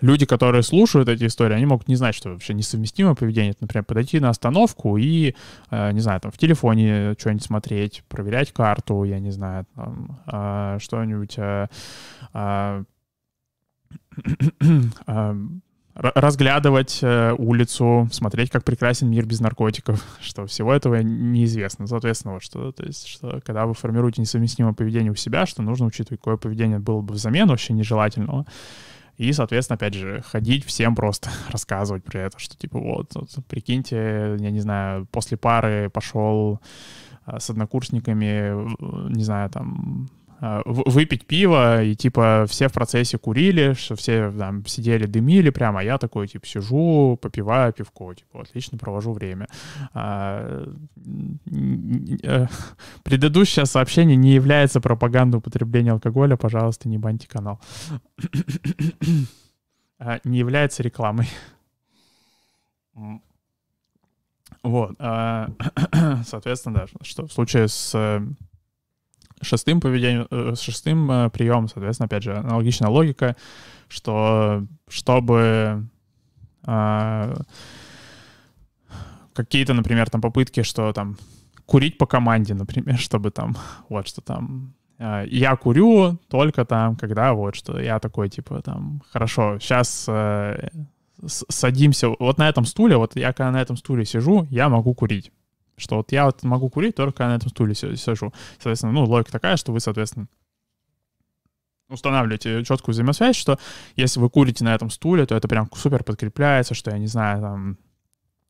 [0.00, 3.50] люди, которые слушают эти истории, они могут не знать, что вообще несовместимое поведение.
[3.52, 5.34] Это, например, подойти на остановку и,
[5.70, 10.78] э, не знаю, там в телефоне что-нибудь смотреть, проверять карту, я не знаю, там, э,
[10.80, 11.38] что-нибудь...
[11.38, 11.68] Э,
[15.96, 17.04] разглядывать
[17.38, 21.86] улицу, смотреть, как прекрасен мир без наркотиков, что всего этого неизвестно.
[21.86, 25.86] Соответственно, вот что, то есть, что когда вы формируете несовместимое поведение у себя, что нужно
[25.86, 28.44] учитывать, какое поведение было бы взамен вообще нежелательного,
[29.16, 34.36] И, соответственно, опять же, ходить всем просто рассказывать про это, что типа вот, вот прикиньте,
[34.38, 36.60] я не знаю, после пары пошел
[37.24, 40.08] а, с однокурсниками, не знаю, там
[40.64, 45.82] выпить пиво, и типа все в процессе курили, что все там сидели, дымили прямо, а
[45.82, 49.48] я такой, типа, сижу, попиваю пивко, типа, отлично провожу время.
[49.92, 50.66] А,
[52.22, 52.46] э,
[53.04, 57.60] предыдущее сообщение не является пропагандой употребления алкоголя, пожалуйста, не баньте канал.
[60.00, 61.28] А, не является рекламой.
[64.62, 64.96] Вот.
[64.98, 67.94] Соответственно, да, что в случае с
[69.44, 73.36] шестым поведением, э, шестым э, приемом, соответственно, опять же, аналогичная логика,
[73.88, 75.86] что чтобы
[76.66, 77.34] э,
[79.32, 81.16] какие-то, например, там попытки, что там
[81.66, 83.56] курить по команде, например, чтобы там,
[83.88, 89.02] вот что там, э, я курю только там, когда вот что, я такой, типа, там,
[89.12, 90.68] хорошо, сейчас э,
[91.26, 95.32] садимся, вот на этом стуле, вот я когда на этом стуле сижу, я могу курить.
[95.76, 98.32] Что вот я вот могу курить только на этом стуле сижу.
[98.54, 100.28] Соответственно, ну, логика такая, что вы, соответственно,
[101.88, 103.58] устанавливаете четкую взаимосвязь, что
[103.96, 107.40] если вы курите на этом стуле, то это прям супер подкрепляется, что, я не знаю,
[107.40, 107.78] там,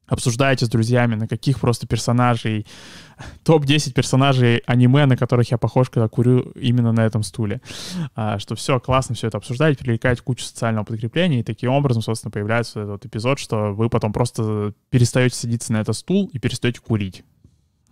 [0.06, 2.66] обсуждаете с друзьями, на каких просто персонажей,
[3.44, 7.60] топ-10 персонажей аниме, на которых я похож, когда курю именно на этом стуле.
[8.14, 12.30] А, что все, классно все это обсуждать, привлекать кучу социального подкрепления, и таким образом, собственно,
[12.30, 17.24] появляется этот эпизод, что вы потом просто перестаете садиться на этот стул и перестаете курить.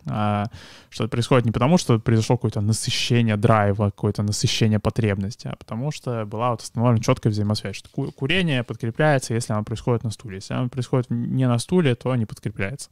[0.07, 0.47] А,
[0.91, 5.93] что это происходит не потому, что произошло какое-то насыщение драйва, какое-то насыщение потребности, а потому
[5.93, 10.37] что была вот установлена четкая взаимосвязь, что курение подкрепляется, если оно происходит на стуле.
[10.37, 12.91] Если оно происходит не на стуле, то не подкрепляется.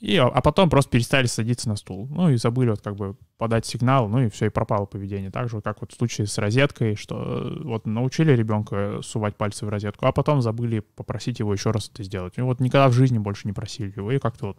[0.00, 2.08] И, а, а потом просто перестали садиться на стул.
[2.10, 5.30] Ну и забыли вот как бы подать сигнал, ну и все, и пропало поведение.
[5.30, 9.68] Так же, как вот в случае с розеткой, что вот научили ребенка сувать пальцы в
[9.68, 12.34] розетку, а потом забыли попросить его еще раз это сделать.
[12.36, 14.58] И вот никогда в жизни больше не просили его, и как-то вот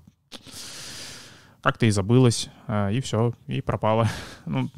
[1.62, 4.08] как-то и забылось, а, и все, и пропало.
[4.46, 4.70] Ну,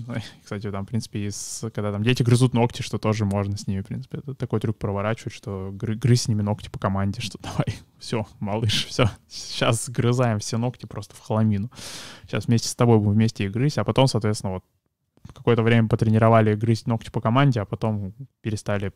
[0.43, 3.81] кстати, там, в принципе, из, когда там дети грызут ногти, что тоже можно с ними,
[3.81, 7.39] в принципе, это такой трюк проворачивать, что гры, грызь с ними ногти по команде, что
[7.41, 7.65] давай,
[7.97, 11.71] все, малыш, все, сейчас грызаем все ногти просто в хламину.
[12.23, 14.63] Сейчас вместе с тобой будем вместе их грызть, а потом, соответственно, вот
[15.33, 18.91] какое-то время потренировали грызть ногти по команде, а потом перестали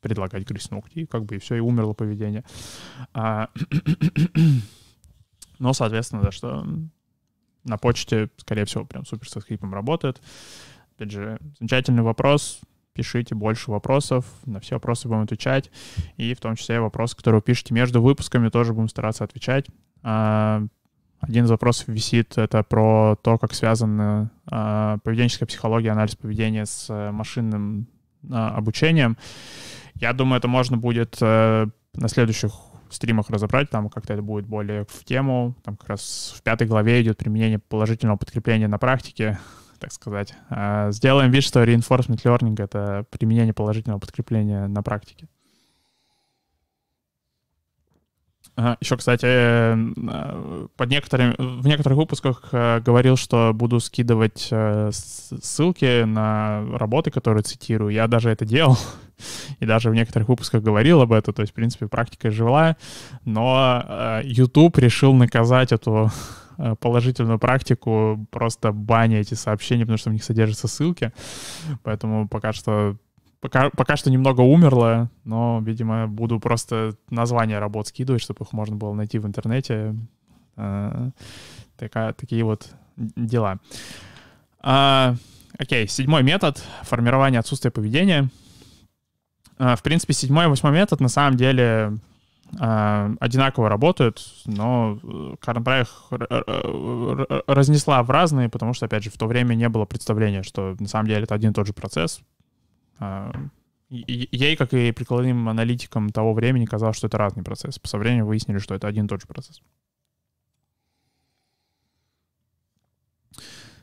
[0.00, 2.44] предлагать грызть ногти, и как бы и все, и умерло поведение.
[3.14, 3.48] А,
[5.60, 6.66] но, соответственно, да, что
[7.64, 10.20] на почте, скорее всего, прям супер со скрипом работает.
[10.96, 12.60] Опять же, замечательный вопрос.
[12.94, 15.70] Пишите больше вопросов, на все вопросы будем отвечать.
[16.18, 19.66] И в том числе вопросы, которые вы пишете между выпусками, тоже будем стараться отвечать.
[20.02, 20.62] А,
[21.20, 26.90] один из вопросов висит, это про то, как связана а, поведенческая психология, анализ поведения с
[26.90, 27.86] э, машинным
[28.30, 29.16] а, обучением.
[29.94, 32.52] Я думаю, это можно будет э, на следующих
[32.94, 35.56] стримах разобрать, там как-то это будет более в тему.
[35.64, 39.38] Там как раз в пятой главе идет применение положительного подкрепления на практике,
[39.78, 40.34] так сказать.
[40.50, 45.28] А, сделаем вид, что reinforcement learning— это применение положительного подкрепления на практике.
[48.80, 56.04] Еще, кстати, э, под некоторыми, в некоторых выпусках э, говорил, что буду скидывать э, ссылки
[56.04, 57.94] на работы, которые цитирую.
[57.94, 58.76] Я даже это делал,
[59.60, 61.34] и даже в некоторых выпусках говорил об этом.
[61.34, 62.76] То есть, в принципе, практика живая.
[63.24, 66.10] Но YouTube решил наказать эту
[66.80, 71.12] положительную практику, просто баня эти сообщения, потому что в них содержатся ссылки.
[71.82, 72.96] Поэтому пока что
[73.40, 78.76] Пока, пока что немного умерло, но, видимо, буду просто названия работ скидывать, чтобы их можно
[78.76, 79.96] было найти в интернете.
[80.54, 81.10] А,
[81.76, 83.58] такая, такие вот дела.
[84.60, 85.16] А,
[85.58, 88.30] окей, седьмой метод— формирование отсутствия поведения.
[89.64, 91.96] А, в принципе, седьмой и восьмой метод на самом деле
[92.58, 94.98] а, одинаково работают, но
[95.40, 96.08] Карен их
[97.46, 100.88] разнесла в разные, потому что, опять же, в то время не было представления, что на
[100.88, 102.22] самом деле это один и тот же процесс.
[102.98, 103.30] А,
[103.88, 107.78] ей, как и прикладным аналитикам того времени, казалось, что это разный процесс.
[107.84, 109.62] Со временем выяснили, что это один и тот же процесс.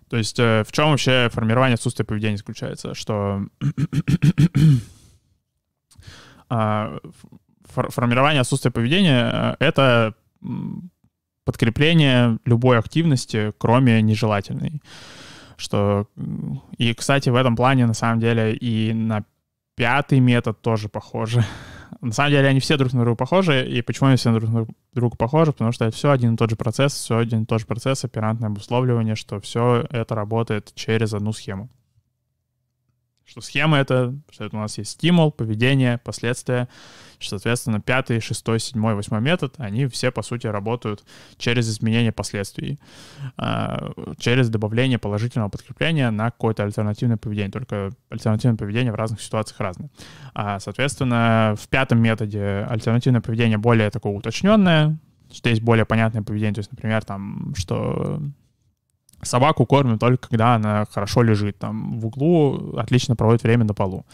[0.09, 2.95] То есть э, в чем вообще формирование отсутствия поведения заключается?
[2.95, 3.45] Что
[6.49, 10.15] формирование отсутствия поведения— это
[11.45, 14.81] подкрепление любой активности, кроме нежелательной
[15.59, 16.07] что...
[16.77, 19.23] И, кстати, в этом плане, на самом деле, и на
[19.75, 21.43] пятый метод тоже похожи.
[22.01, 24.67] На самом деле они все друг на друга похожи, и почему они все друг на
[24.93, 25.51] друга похожи?
[25.51, 28.05] Потому что это все один и тот же процесс, все один и тот же процесс,
[28.05, 31.69] оперантное обусловливание, что все это работает через одну схему.
[33.29, 36.67] Что схема это, что это у нас есть стимул, поведение, последствия,
[37.19, 41.03] что, соответственно, пятый, шестой, седьмой, восьмой метод, они все, по сути, работают
[41.37, 42.79] через изменение последствий,
[43.37, 49.59] а, через добавление положительного подкрепления на какое-то альтернативное поведение, только альтернативное поведение в разных ситуациях
[49.59, 49.89] разное.
[50.33, 54.97] А, соответственно, в пятом методе альтернативное поведение более такое уточненное,
[55.31, 58.19] что есть более понятное поведение, то есть, например, там, что
[59.21, 64.05] Собаку кормят только когда она хорошо лежит там в углу, отлично проводит время на полу.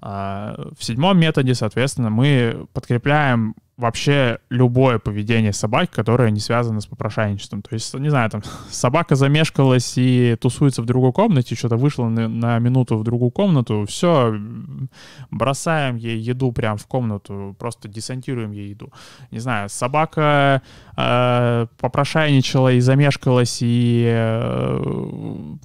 [0.00, 6.86] А, в седьмом методе, соответственно, мы подкрепляем вообще любое поведение собаки, которое не связано с
[6.86, 7.60] попрошайничеством.
[7.60, 12.26] То есть, не знаю, там собака замешкалась и тусуется в другой комнате, что-то вышло на,
[12.28, 14.34] на минуту в другую комнату, все,
[15.30, 18.92] бросаем ей еду прямо в комнату, просто десантируем ей еду.
[19.30, 20.62] Не знаю, собака
[20.96, 25.56] э, попрошайничала и замешкалась и э,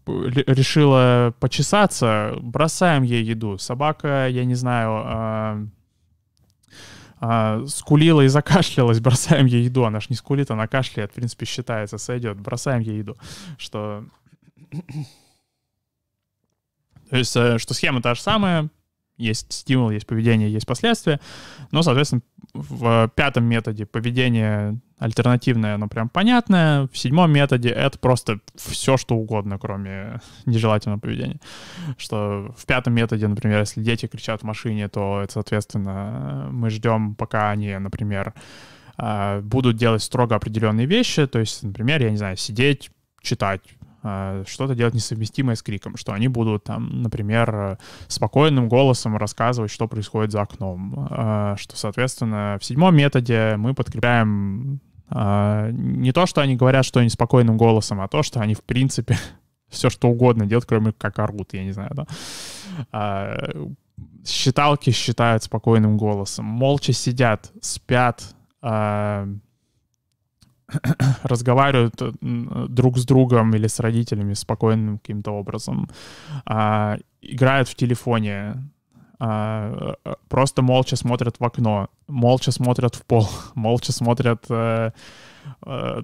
[0.47, 3.57] решила почесаться, бросаем ей еду.
[3.57, 5.03] Собака, я не знаю...
[5.05, 5.65] Э,
[7.23, 9.85] а, скулила и закашлялась, бросаем ей еду.
[9.85, 12.39] Она ж не скулит, она кашляет, в принципе, считается, сойдет.
[12.39, 13.15] Бросаем ей еду.
[13.57, 14.03] Что...
[17.11, 18.69] То есть, э, что схема та же самая,
[19.17, 21.19] есть стимул, есть поведение, есть последствия.
[21.69, 26.87] Но, соответственно, в пятом методе поведение альтернативное, оно прям понятное.
[26.91, 31.39] В седьмом методе это просто все, что угодно, кроме нежелательного поведения.
[31.97, 37.15] Что в пятом методе, например, если дети кричат в машине, то, это, соответственно, мы ждем,
[37.15, 38.35] пока они, например,
[38.95, 41.25] а, будут делать строго определенные вещи.
[41.25, 42.91] То есть, например, я не знаю, сидеть,
[43.23, 43.61] читать,
[44.03, 49.87] а, что-то делать несовместимое с криком, что они будут там, например, спокойным голосом рассказывать, что
[49.87, 54.79] происходит за окном, а, что, соответственно, в седьмом методе мы подкрепляем
[55.13, 59.17] не то, что они говорят, что они спокойным голосом, а то, что они, в принципе,
[59.69, 61.91] все что угодно делают, кроме как орут, я не знаю,
[62.91, 63.37] да.
[64.25, 68.35] Считалки считают спокойным голосом, молча сидят, спят,
[71.23, 72.11] разговаривают э,
[72.69, 75.89] друг с другом или с родителями спокойным каким-то образом,
[76.45, 78.63] а, играют в телефоне,
[79.23, 84.93] а, э, просто молча смотрят в окно, молча смотрят в пол, молча смотрят а,
[85.61, 86.01] а,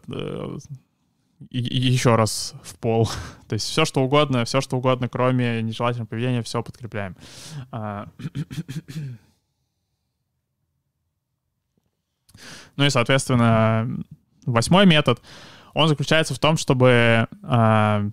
[1.49, 3.09] и, и еще раз в пол.
[3.47, 7.17] То есть все, что угодно, все, что угодно, кроме нежелательного поведения, все подкрепляем.
[7.71, 8.07] А,
[12.75, 13.97] ну и, соответственно,
[14.45, 15.21] Восьмой метод,
[15.73, 18.09] он заключается в том, чтобы э,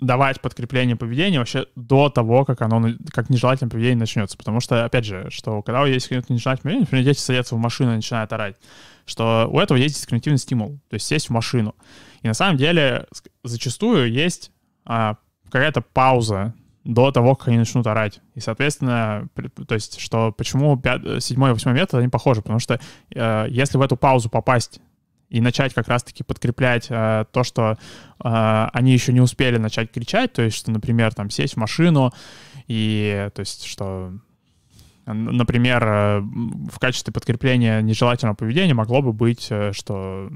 [0.00, 4.36] давать подкрепление поведения вообще до того, как оно, как нежелательное поведение начнется.
[4.36, 7.58] Потому что, опять же, что когда у есть какое-то нежелательное поведение, например, дети садятся в
[7.58, 8.56] машину и начинают орать,
[9.04, 11.74] что у этого есть дискриминативный стимул, то есть сесть в машину.
[12.22, 13.06] И на самом деле
[13.44, 14.50] зачастую есть
[14.84, 18.20] а, какая-то пауза до того, как они начнут орать.
[18.34, 19.28] И, соответственно,
[19.66, 22.80] то есть, что почему 5, 7 и 8 метод, они похожи, потому что
[23.12, 24.80] э, если в эту паузу попасть
[25.28, 30.32] и начать как раз-таки подкреплять э, то, что э, они еще не успели начать кричать,
[30.32, 32.12] то есть, что, например, там сесть в машину
[32.68, 34.12] и, то есть, что,
[35.06, 40.30] например, э, в качестве подкрепления нежелательного поведения могло бы быть, э, что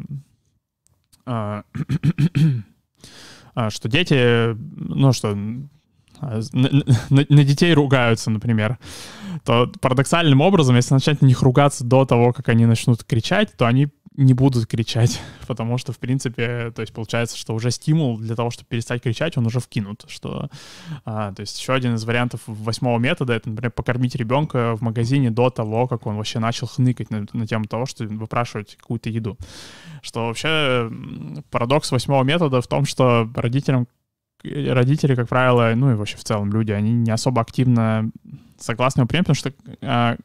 [1.27, 1.63] э,
[3.69, 8.79] что дети, ну что, на, на, на детей ругаются, например,
[9.45, 13.67] то парадоксальным образом, если начать на них ругаться до того, как они начнут кричать, то
[13.67, 13.89] они
[14.21, 18.51] не будут кричать, потому что, в принципе, то есть получается, что уже стимул для того,
[18.51, 20.51] чтобы перестать кричать, он уже вкинут, что,
[21.05, 25.31] а, то есть еще один из вариантов восьмого метода, это, например, покормить ребенка в магазине
[25.31, 29.39] до того, как он вообще начал хныкать на, на тему того, что выпрашивать какую-то еду.
[30.03, 30.91] Что вообще
[31.51, 33.89] парадокс восьмого метода в том, что родителям
[34.43, 38.11] родители, как правило, ну и вообще в целом люди, они не особо активно
[38.59, 39.53] согласны принять, потому что
[39.83, 40.17] а,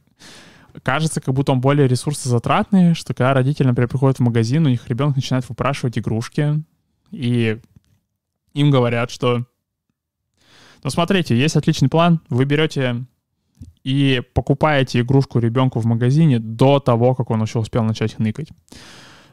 [0.83, 4.87] кажется, как будто он более ресурсозатратный, что когда родители, например, приходят в магазин, у них
[4.87, 6.63] ребенок начинает выпрашивать игрушки,
[7.11, 7.59] и
[8.53, 9.45] им говорят, что
[10.85, 13.05] ну смотрите, есть отличный план, вы берете
[13.83, 18.49] и покупаете игрушку ребенку в магазине до того, как он еще успел начать хныкать.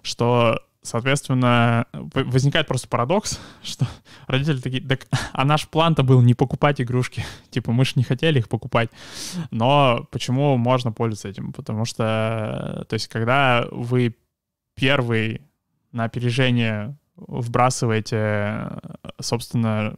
[0.02, 3.86] Что Соответственно, возникает просто парадокс, что
[4.26, 7.24] родители такие, так, а наш план-то был не покупать игрушки.
[7.50, 8.90] Типа, мы же не хотели их покупать.
[9.50, 11.52] Но почему можно пользоваться этим?
[11.52, 14.16] Потому что, то есть, когда вы
[14.74, 15.42] первый
[15.92, 18.80] на опережение вбрасываете,
[19.20, 19.96] собственно,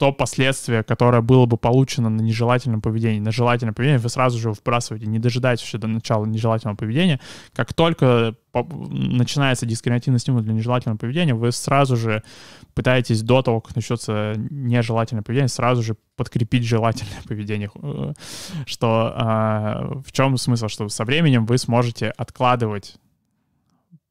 [0.00, 4.50] то последствие, которое было бы получено на нежелательном поведении, на желательном поведении, вы сразу же
[4.50, 7.20] вбрасываете, не дожидаясь еще до начала нежелательного поведения.
[7.52, 12.22] Как только начинается дискриминативный стимул для нежелательного поведения, вы сразу же
[12.72, 17.70] пытаетесь до того, как начнется нежелательное поведение, сразу же подкрепить желательное поведение.
[18.64, 20.68] Что э, в чем смысл?
[20.68, 22.96] Что со временем вы сможете откладывать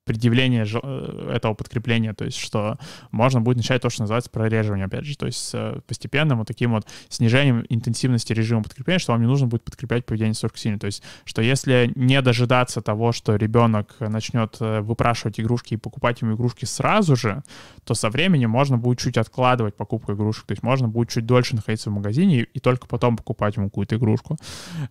[0.10, 2.80] предъявление э, этого подкрепления, то есть что
[3.12, 6.48] можно будет начать то, что называется прореживание, опять же, то есть с э, постепенным вот
[6.48, 10.80] таким вот снижением интенсивности режима подкрепления, что вам не нужно будет подкреплять поведение столько сильно.
[10.80, 16.22] То есть что если не дожидаться того, что ребенок начнет э, выпрашивать игрушки и покупать
[16.22, 17.44] ему игрушки сразу же,
[17.84, 21.56] то со временем можно будет чуть откладывать покупку игрушек, то есть можно будет чуть дольше
[21.56, 24.38] находиться в магазине и, только потом покупать ему какую-то игрушку,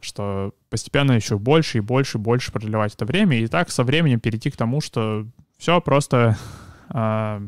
[0.01, 4.21] что постепенно еще больше и больше и больше продлевать это время, и так со временем
[4.21, 5.08] перейти к тому, что
[5.59, 6.37] все просто...
[6.89, 7.43] Э, а,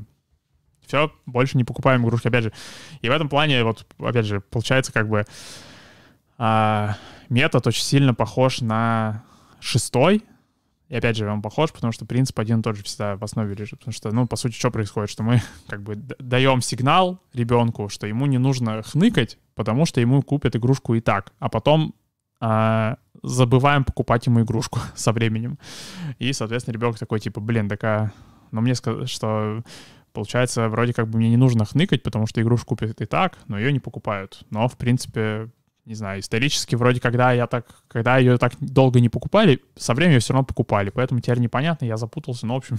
[0.86, 2.52] все, больше не покупаем игрушки, опять же.
[3.00, 5.24] И в этом плане, вот, опять же, получается как бы
[6.38, 6.88] э,
[7.28, 9.22] метод очень сильно похож на
[9.60, 10.24] шестой,
[10.90, 13.54] и опять же, он похож, потому что принцип один и тот же всегда в основе
[13.54, 13.78] лежит.
[13.78, 15.08] Потому что, ну, по сути, что происходит?
[15.08, 20.20] Что мы как бы даем сигнал ребенку, что ему не нужно хныкать, потому что ему
[20.22, 21.32] купят игрушку и так.
[21.38, 21.94] А потом
[22.40, 25.58] а, забываем покупать ему игрушку со временем.
[26.18, 28.12] И, соответственно, ребенок такой, типа, блин, такая...
[28.50, 29.62] Но мне сказали, что
[30.12, 33.58] получается, вроде как бы мне не нужно хныкать, потому что игрушку купят и так, но
[33.58, 34.44] ее не покупают.
[34.50, 35.50] Но, в принципе,
[35.84, 40.20] не знаю, исторически вроде когда я так, когда ее так долго не покупали, со временем
[40.20, 42.78] все равно покупали, поэтому теперь непонятно, я запутался, но, в общем,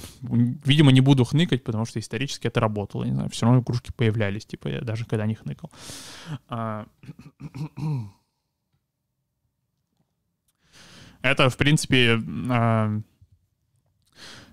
[0.65, 4.45] видимо, не буду хныкать, потому что исторически это работало, не знаю, все равно игрушки появлялись,
[4.45, 5.71] типа, я даже когда не хныкал.
[6.47, 6.85] А,
[11.21, 12.19] это, в принципе,
[12.49, 12.99] а,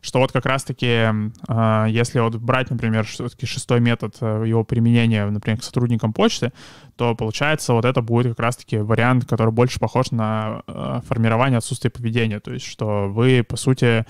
[0.00, 1.08] что вот как раз-таки,
[1.48, 6.52] а, если вот брать, например, все-таки шестой метод э, его применения, например, к сотрудникам почты,
[6.96, 11.90] то получается вот это будет как раз-таки вариант, который больше похож на э, формирование отсутствия
[11.90, 12.40] поведения.
[12.40, 14.04] То есть что вы, по сути,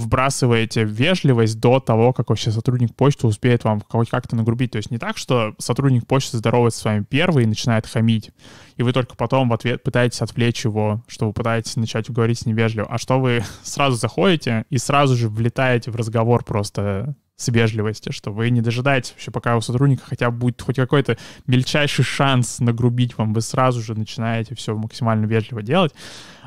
[0.00, 4.72] вбрасываете вежливость до того, как вообще сотрудник почты успеет вам как-то нагрубить.
[4.72, 8.30] То есть не так, что сотрудник почты здоровается с вами первый и начинает хамить,
[8.76, 12.46] и вы только потом в ответ пытаетесь отвлечь его, что вы пытаетесь начать говорить с
[12.46, 17.48] ним вежливо, а что вы сразу заходите и сразу же влетаете в разговор просто с
[17.48, 22.04] вежливости, что вы не дожидаетесь вообще, пока у сотрудника хотя бы будет хоть какой-то мельчайший
[22.04, 25.94] шанс нагрубить вам, вы сразу же начинаете все максимально вежливо делать.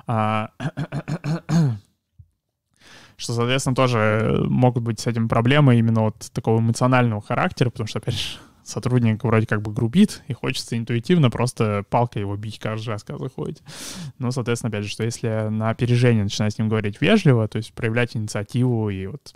[3.24, 7.99] Что, соответственно, тоже могут быть с этим проблемы именно вот такого эмоционального характера, потому что,
[7.99, 12.89] опять же, сотрудник вроде как бы грубит, и хочется интуитивно просто палкой его бить каждый
[12.89, 13.63] раз, когда заходите.
[14.19, 17.74] Ну, соответственно, опять же, что если на опережение начинать с ним говорить вежливо, то есть
[17.74, 19.34] проявлять инициативу и вот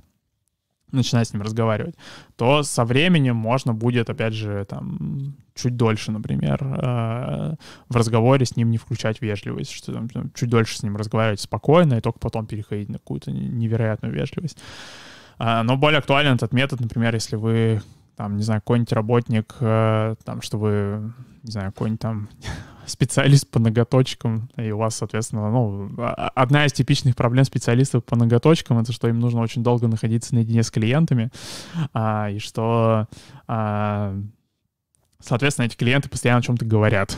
[0.91, 1.95] начинать с ним разговаривать,
[2.35, 7.55] то со временем можно будет, опять же, там, чуть дольше, например, э,
[7.89, 11.95] в разговоре с ним не включать вежливость, что там, чуть дольше с ним разговаривать спокойно
[11.95, 14.57] и только потом переходить на какую-то невероятную вежливость.
[15.39, 17.81] А, но более актуален этот метод, например, если вы
[18.15, 21.13] там, не знаю, какой-нибудь работник, э, там, что вы,
[21.47, 22.29] не знаю, какой-нибудь там
[22.85, 28.15] специалист по ноготочкам, и у вас, соответственно, ну, а, одна из типичных проблем специалистов по
[28.15, 31.31] ноготочкам— это что им нужно очень долго находиться наедине с клиентами,
[31.93, 33.07] а, и что,
[33.47, 34.15] а,
[35.19, 37.17] соответственно, эти клиенты постоянно о чем-то говорят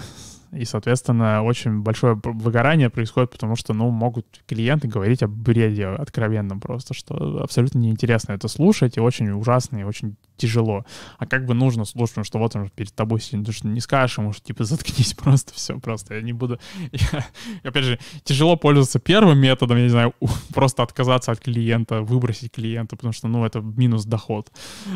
[0.52, 6.60] и, соответственно, очень большое выгорание происходит, потому что, ну, могут клиенты говорить об бреде откровенном
[6.60, 10.86] просто, что абсолютно неинтересно это слушать, и очень ужасно, и очень тяжело.
[11.18, 14.18] А как бы нужно слушать, что вот он перед тобой сидит, потому что не скажешь
[14.18, 16.60] ему, что, типа, заткнись просто, все, просто я не буду...
[16.92, 17.26] Я,
[17.64, 20.14] опять же, тяжело пользоваться первым методом, я не знаю,
[20.54, 24.52] просто отказаться от клиента, выбросить клиента, потому что, ну, это минус доход.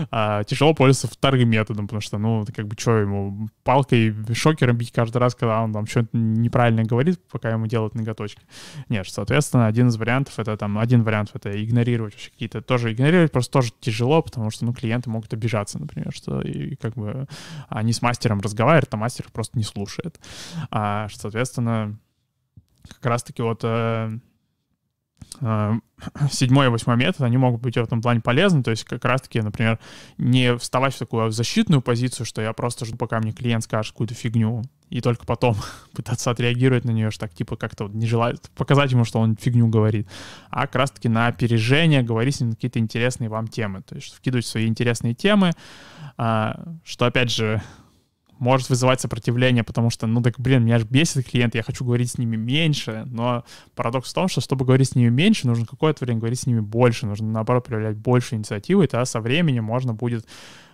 [0.10, 4.92] А, тяжело пользоваться вторым методом, потому что, ну, как бы, что ему, палкой, шокером бить
[4.92, 8.42] каждый раз, когда он там что-то неправильно говорит, пока ему делают ноготочки.
[8.90, 13.32] Нет, соответственно, один из вариантов, это там, один вариант это игнорировать вообще какие-то, тоже игнорировать
[13.32, 17.28] просто тоже тяжело, потому что, ну, клиенты могут обижаться, например, что и как бы
[17.70, 20.20] они с мастером разговаривают, а мастер просто не слушает.
[20.72, 22.00] А, соответственно,
[22.88, 24.12] как раз-таки вот Э,
[26.32, 29.42] седьмой и восьмой метод, они могут быть в этом плане полезны, то есть как раз-таки,
[29.42, 29.80] например,
[30.18, 34.14] не вставать в такую защитную позицию, что я просто жду, пока мне клиент скажет какую-то
[34.14, 35.56] фигню, и только потом
[35.94, 39.36] пытаться отреагировать на нее, что так типа как-то вот не желает показать ему, что он
[39.36, 40.08] фигню говорит,
[40.50, 44.46] а как раз-таки на опережение говорить с ним какие-то интересные вам темы, то есть вкидывать
[44.46, 45.52] свои интересные темы,
[46.18, 47.62] а, что опять же
[48.40, 52.12] может вызывать сопротивление, потому что, ну так, блин, меня же бесит клиент, я хочу говорить
[52.12, 53.44] с ними меньше, но
[53.76, 56.60] парадокс в том, что чтобы говорить с ними меньше, нужно какое-то время говорить с ними
[56.60, 60.26] больше, нужно, наоборот, проявлять больше инициативы, и тогда со временем можно будет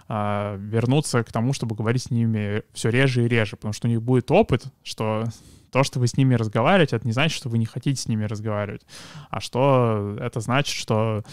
[0.07, 3.91] а, вернуться к тому, чтобы говорить с ними все реже и реже, потому что у
[3.91, 5.25] них будет опыт, что
[5.71, 8.23] то, что вы с ними разговариваете, это не значит, что вы не хотите с ними
[8.25, 8.81] разговаривать,
[9.29, 11.23] а что это значит, что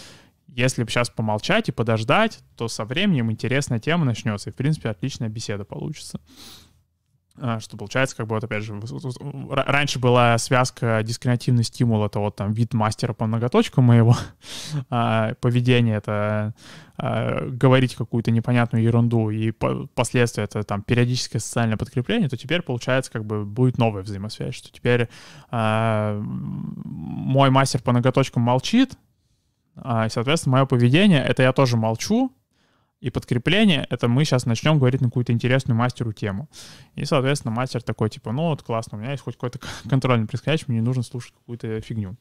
[0.57, 5.29] если сейчас помолчать и подождать, то со временем интересная тема начнется, и, в принципе, отличная
[5.29, 6.19] беседа получится.
[7.39, 8.73] А, что получается, как бы вот опять же,
[9.51, 14.17] раньше была связка дискриминативный стимул, это вот там вид мастера по многоточкам моего
[14.89, 16.55] а, поведения, это
[16.97, 22.63] а, говорить какую-то непонятную ерунду, и по последствия это там периодическое социальное подкрепление, то теперь
[22.63, 25.07] получается как бы будет новая взаимосвязь, что теперь
[25.51, 28.97] мой мастер по ноготочкам молчит,
[29.77, 32.31] а, соответственно, мое поведение— это я тоже молчу,
[32.99, 36.49] и подкрепление— это мы сейчас начнем говорить на какую-то интересную мастеру тему.
[36.97, 40.31] И, соответственно, мастер такой, типа, ну вот классно, у меня есть хоть какой-то контроль над
[40.67, 42.15] мне не нужно слушать какую-то фигню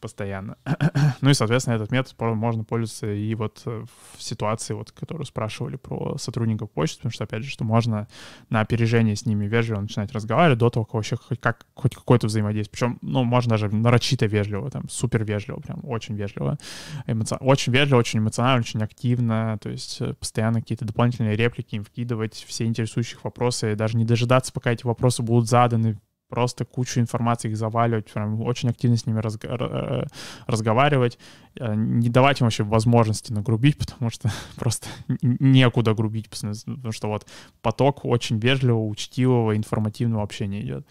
[0.00, 0.56] постоянно.
[1.20, 6.18] ну и, соответственно, этот метод можно пользоваться и вот в ситуации, вот, которую спрашивали про
[6.18, 8.08] сотрудников почты, потому что, опять же, что можно
[8.50, 12.26] на опережение с ними вежливо начинать разговаривать до того, как вообще хоть, как, хоть какое-то
[12.26, 12.72] взаимодействие.
[12.72, 16.58] Причем, ну, можно даже нарочито вежливо, там, супер вежливо, прям очень вежливо.
[17.06, 17.36] Эмоци...
[17.40, 22.44] Очень вежливо, очень эмоционально, очень активно, то есть э, постоянно какие-то дополнительные реплики им вкидывать,
[22.46, 25.98] все интересующих вопросы, даже не дожидаться, пока эти вопросы будут заданы,
[26.28, 30.06] просто кучу информации их заваливать, прям очень активно с ними разго- э,
[30.46, 31.18] разговаривать,
[31.56, 34.88] э, не давать им вообще возможности нагрубить, потому что просто
[35.22, 37.26] некуда грубить, потому что вот
[37.62, 40.86] поток очень вежливого, учтивого, информативного общения идет.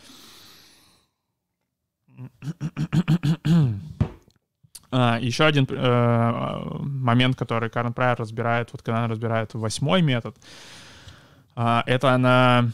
[4.89, 10.36] Uh, еще один uh, момент, который Карен Прайер разбирает, вот когда она разбирает восьмой метод,
[11.55, 12.72] uh, это она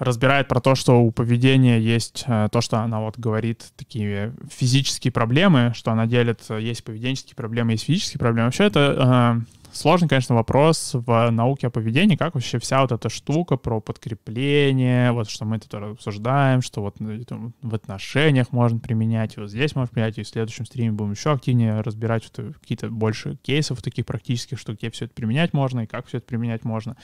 [0.00, 5.12] разбирает про то, что у поведения есть э, то, что она вот говорит, такие физические
[5.12, 8.46] проблемы, что она делит, э, есть поведенческие проблемы, есть физические проблемы.
[8.46, 13.10] Вообще это э, сложный, конечно, вопрос в науке о поведении, как вообще вся вот эта
[13.10, 19.50] штука про подкрепление, вот что мы тут обсуждаем, что вот в отношениях можно применять, вот
[19.50, 23.82] здесь можно применять, и в следующем стриме будем еще активнее разбирать вот какие-то больше кейсов
[23.82, 26.96] таких практических, что где все это применять можно и как все это применять можно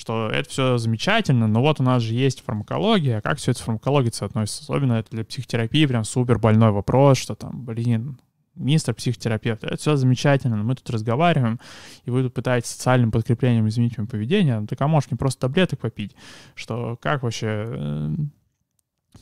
[0.00, 3.62] что это все замечательно, но вот у нас же есть фармакология, как все это с
[3.62, 4.62] фармакологией соотносится?
[4.62, 8.18] Особенно это для психотерапии прям супер больной вопрос, что там, блин,
[8.54, 11.60] мистер психотерапевт, это все замечательно, но мы тут разговариваем,
[12.04, 15.80] и вы тут пытаетесь социальным подкреплением изменить мое поведение, так а можешь не просто таблеток
[15.80, 16.16] попить,
[16.54, 18.10] что как вообще, э,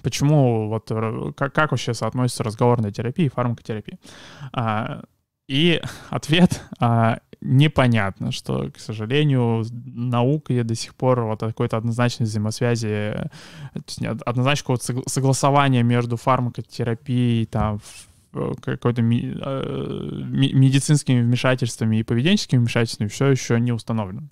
[0.05, 3.99] почему вот, э, как, как вообще соотносится разговорная терапия и фармакотерапия?
[4.53, 5.03] А,
[5.49, 13.31] и ответ а, непонятно, что, к сожалению, наука до сих пор вот какой-то однозначной взаимосвязи,
[14.25, 17.81] однозначно какого-то согласования между фармакотерапией, там,
[18.33, 24.29] э, какой-то э, медицинскими вмешательствами и поведенческими вмешательствами все еще не установлено.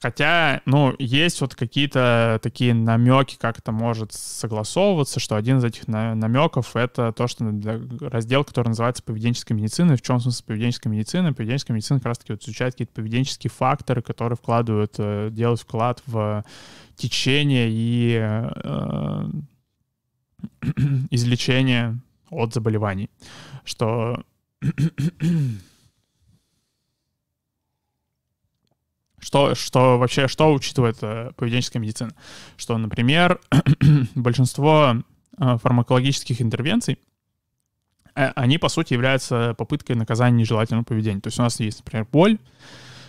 [0.00, 5.88] Хотя, ну, есть вот какие-то такие намеки, как это может согласовываться, что один из этих
[5.88, 7.52] намеков— это то, что
[8.00, 9.96] раздел, который называется поведенческая медицина.
[9.96, 11.34] В чем смысл поведенческой медицины?
[11.34, 16.46] Поведенческая медицина как раз-таки вот изучает какие-то поведенческие факторы, которые вкладывают, э, делают вклад в
[16.96, 19.24] течение и э,
[21.10, 21.98] излечение
[22.30, 23.10] от заболеваний.
[23.64, 24.24] Что
[29.20, 32.12] Что, что вообще, что учитывает э, поведенческая медицина?
[32.56, 33.40] Что, например,
[34.14, 34.96] большинство
[35.38, 36.98] э, фармакологических интервенций,
[38.14, 41.20] э, они, по сути, являются попыткой наказания нежелательного поведения.
[41.20, 42.38] То есть у нас есть, например, боль,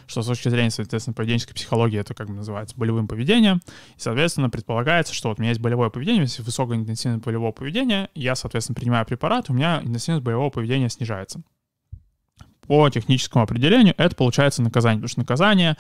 [0.06, 3.62] что с точки зрения, соответственно, поведенческой психологии это как бы называется болевым поведением.
[3.96, 8.10] И, соответственно, предполагается, что вот у меня есть болевое поведение, если высокая интенсивность болевого поведения,
[8.16, 11.42] я, соответственно, принимаю препарат, у меня интенсивность болевого поведения снижается
[12.68, 15.78] по техническому определению это получается наказание, потому что наказание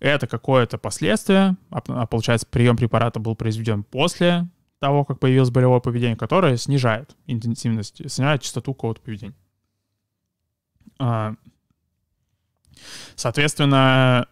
[0.00, 4.48] это какое-то последствие, а, а получается прием препарата был произведен после
[4.78, 9.34] того, как появилось болевое поведение, которое снижает интенсивность, снижает частоту какого-то поведения.
[10.98, 11.34] А,
[13.14, 14.28] соответственно,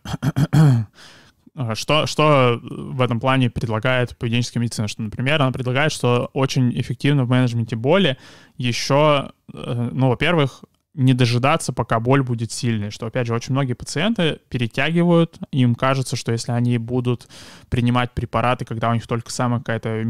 [1.75, 4.89] что, что в этом плане предлагает поведенческая медицина?
[4.89, 8.19] Что, например, она предлагает, что очень эффективно в менеджменте боли
[8.57, 10.65] еще, э, ну, во-первых,
[10.95, 16.15] не дожидаться, пока боль будет сильной, что, опять же, очень многие пациенты перетягивают, им кажется,
[16.15, 17.29] что если они будут
[17.69, 20.05] принимать препараты, когда у них только самая какая-то,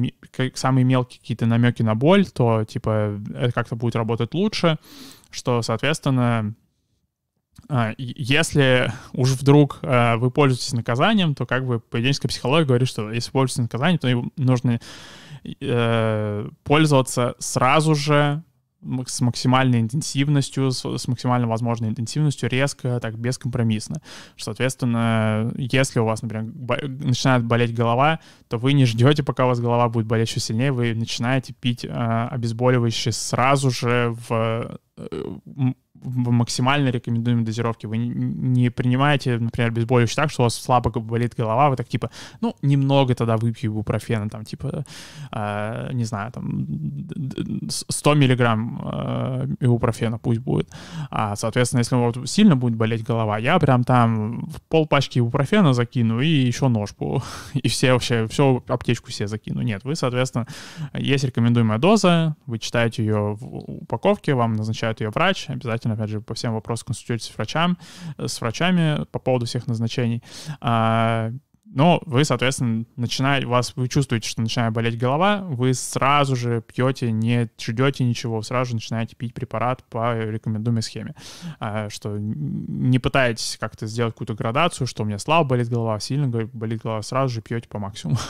[0.55, 4.79] самые мелкие какие-то намеки на боль, то, типа, это как-то будет работать лучше,
[5.31, 6.55] что, соответственно,
[7.69, 13.11] а, если уж вдруг а, вы пользуетесь наказанием, то как бы поведенческая психология говорит, что
[13.11, 14.81] если пользуетесь наказанием, то нужно
[15.61, 18.43] э, пользоваться сразу же
[19.07, 23.97] с максимальной интенсивностью, с, с максимально возможной интенсивностью, резко, так, бескомпромиссно.
[24.37, 26.53] Соответственно, если у вас, например,
[26.87, 30.73] начинает болеть голова, то вы не ждете, пока у вас голова будет болеть еще сильнее,
[30.73, 35.73] вы начинаете пить э, обезболивающее сразу же в э,
[36.05, 37.89] в максимально рекомендуемой дозировке.
[37.89, 42.11] Вы не принимаете, например, обезболивающее так, что у вас слабо болит голова, вы так типа,
[42.41, 44.85] ну, немного тогда выпью бупрофена, там, типа,
[45.33, 46.67] э, не знаю, там,
[47.69, 50.69] 100 миллиграмм э, ибупрофена пусть будет.
[51.11, 56.21] А, соответственно, если вас сильно будет болеть голова, я прям там пол пачки ибупрофена закину
[56.21, 57.23] и еще ножку,
[57.55, 59.63] и все вообще, всю аптечку все закину.
[59.63, 60.47] Нет, вы, соответственно,
[60.93, 66.21] есть рекомендуемая доза, вы читаете ее в упаковке, вам назначают ее врач, обязательно опять же,
[66.21, 67.79] по всем вопросам консультируйтесь с, врачам,
[68.19, 70.23] э, с врачами по поводу всех назначений.
[70.61, 71.33] А,
[71.75, 77.11] но вы, соответственно, начинаете, вас, вы чувствуете, что начинает болеть голова, вы сразу же пьете,
[77.11, 81.17] не ждете ничего, сразу же начинаете пить препарат по рекомендуемой схеме.
[81.59, 86.29] А, что не пытаетесь как-то сделать какую-то градацию, что у меня слабо болит голова, сильно
[86.29, 88.19] болит голова, сразу же пьете по максимуму.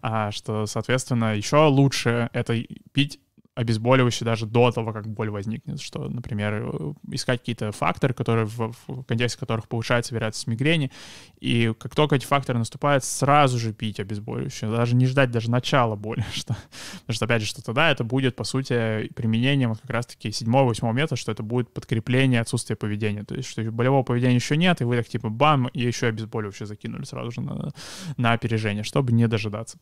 [0.00, 2.60] А, что, соответственно, еще лучше это
[2.92, 3.20] пить
[3.54, 8.72] обезболивающие даже до того, как боль возникнет, что, например, э, искать какие-то факторы, которые в,
[8.86, 10.90] в контексте которых повышается вероятность мигрени,
[11.38, 15.96] и как только эти факторы наступают, сразу же пить обезболивающее, даже не ждать даже начала
[15.96, 16.56] боли, что,
[17.00, 20.68] потому что, опять же, что тогда это будет, по сути, применением вот как раз-таки седьмого,
[20.68, 24.80] восьмого метода, что это будет подкрепление отсутствия поведения, то есть что болевого поведения еще нет,
[24.80, 27.72] и вы так типа бам, и еще обезболивающее закинули сразу же на,
[28.16, 29.78] на опережение, чтобы не дожидаться.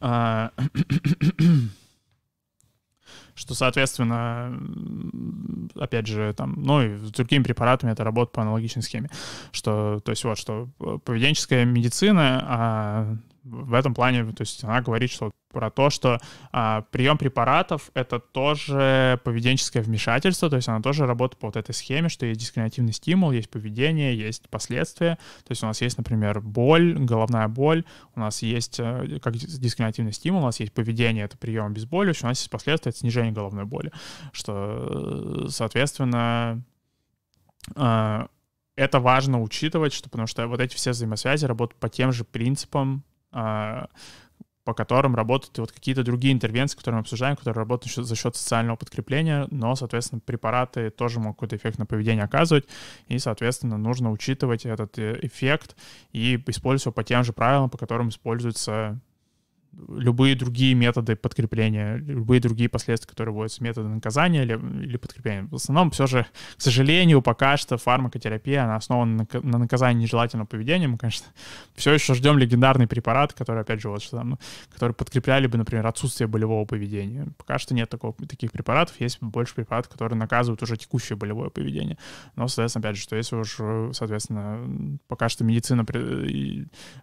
[3.40, 4.52] Что, соответственно,
[5.74, 9.08] опять же, там, ну и с другими препаратами это работает по аналогичной схеме,
[9.50, 10.68] что, то есть вот, что
[11.06, 16.20] поведенческая медицина, а в этом плане, то есть она говорит, что про то, что
[16.52, 21.72] а, прием препаратов— это тоже поведенческое вмешательство, то есть она тоже работает по вот этой
[21.72, 25.16] схеме, что есть дискриминативный стимул, есть поведение, есть последствия.
[25.44, 27.84] То есть у нас есть, например, боль, головная боль,
[28.14, 32.28] у нас есть э, как дискриминативный стимул, у нас есть поведение— это прием обезболивающего, у
[32.28, 33.90] нас есть последствия— это снижение головной боли,
[34.32, 36.62] что, соответственно,
[37.74, 38.28] а,
[38.76, 43.04] это важно учитывать, что, потому что вот эти все взаимосвязи работают по тем же принципам,
[43.30, 48.76] по которым работают вот какие-то другие интервенции, которые мы обсуждаем, которые работают за счет социального
[48.76, 52.66] подкрепления, но, соответственно, препараты тоже могут какой-то эффект на поведение оказывать,
[53.08, 55.76] и, соответственно, нужно учитывать этот э, эффект
[56.12, 59.00] и использовать его по тем же правилам, по которым используется
[59.88, 65.48] любые другие методы подкрепления, любые другие последствия, которые вводятся, методы наказания или, или подкрепления.
[65.50, 70.46] В основном все же, к сожалению, пока что фармакотерапия, она основана на, на наказании нежелательного
[70.46, 70.88] поведения.
[70.88, 71.26] Мы, конечно,
[71.74, 74.38] все еще ждем легендарный препарат, который, опять же, вот что там, ну,
[74.72, 77.28] который подкрепляли бы, например, отсутствие болевого поведения.
[77.38, 81.96] Пока что нет такого, таких препаратов, есть больше препаратов, которые наказывают уже текущее болевое поведение.
[82.36, 83.60] Но, соответственно, опять же, что если уж,
[83.94, 85.86] соответственно, пока что медицина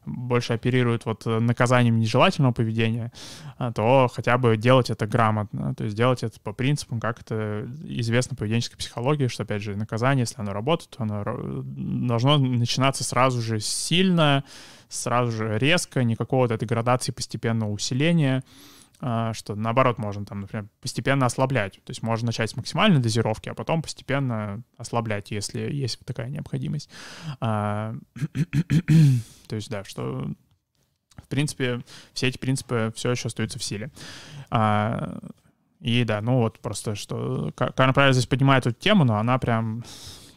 [0.06, 3.12] больше оперирует вот наказанием нежелательного поведения,
[3.58, 7.70] а, то хотя бы делать это грамотно, то есть делать это по принципам, как это
[7.84, 11.24] известно поведенческой психологии, что, опять же, наказание, если оно работает, то оно
[11.64, 14.44] должно начинаться сразу же сильно,
[14.90, 18.44] сразу же резко, никакого вот этой градации постепенного усиления,
[19.00, 21.74] а, что наоборот можно там, например, постепенно ослаблять.
[21.84, 26.90] То есть можно начать с максимальной дозировки, а потом постепенно ослаблять, если есть такая необходимость.
[27.40, 27.94] А,
[29.48, 30.32] то есть, да, что
[31.28, 31.82] в принципе,
[32.14, 33.92] все эти принципы все еще остаются в силе.
[34.50, 35.20] А,
[35.82, 39.84] и да, ну вот просто, что Карен Прайер здесь поднимает эту тему, но она прям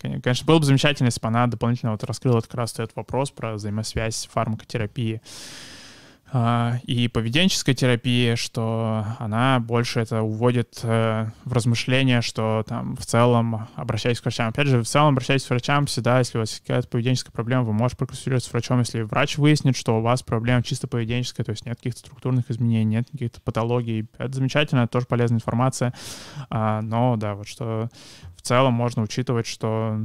[0.01, 3.53] Конечно, было бы замечательно, если бы она дополнительно вот раскрыла как раз этот вопрос про
[3.53, 5.21] взаимосвязь фармакотерапии
[6.33, 13.69] и поведенческой терапии, что она больше это уводит э, в размышления, что там в целом
[13.75, 14.49] обращайтесь к врачам.
[14.49, 17.73] Опять же, в целом обращайтесь к врачам всегда, если у вас какая-то поведенческая проблема, вы
[17.73, 21.67] можете проконсультироваться с врачом, если врач выяснит, что у вас проблема чисто поведенческая, то есть
[21.67, 24.07] нет каких-то структурных изменений, нет каких-то патологий.
[24.17, 25.93] Это замечательно, это тоже полезная информация.
[26.49, 27.89] А, но да, вот что
[28.37, 29.99] в целом можно учитывать, что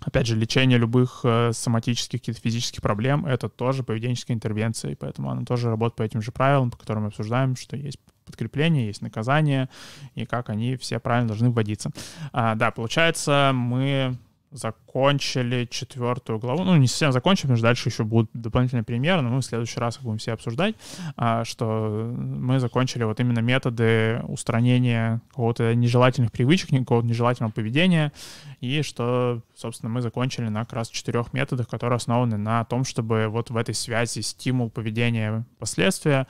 [0.00, 5.30] Опять же, лечение любых э, соматических каких-то физических проблем— это тоже поведенческая интервенция, и поэтому
[5.30, 9.02] она тоже работает по этим же правилам, по которым мы обсуждаем, что есть подкрепление, есть
[9.02, 9.68] наказание,
[10.14, 11.90] и как они все правильно должны вводиться.
[12.32, 14.16] А, да, получается, мы
[14.50, 16.64] закончили четвертую главу.
[16.64, 19.78] Ну, не совсем закончили, потому что дальше еще будут дополнительные примеры, но мы в следующий
[19.78, 20.74] раз будем все обсуждать,
[21.16, 28.12] а, что мы закончили вот именно методы устранения какого-то нежелательных привычек, какого-то нежелательного поведения,
[28.60, 33.28] и что, собственно, мы закончили на как раз четырех методах, которые основаны на том, чтобы
[33.28, 36.26] вот в этой связи стимул поведения последствия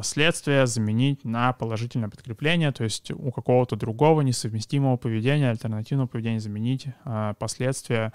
[0.00, 6.86] последствия заменить на положительное подкрепление, то есть у какого-то другого несовместимого поведения, альтернативного поведения заменить
[7.04, 8.14] э, последствия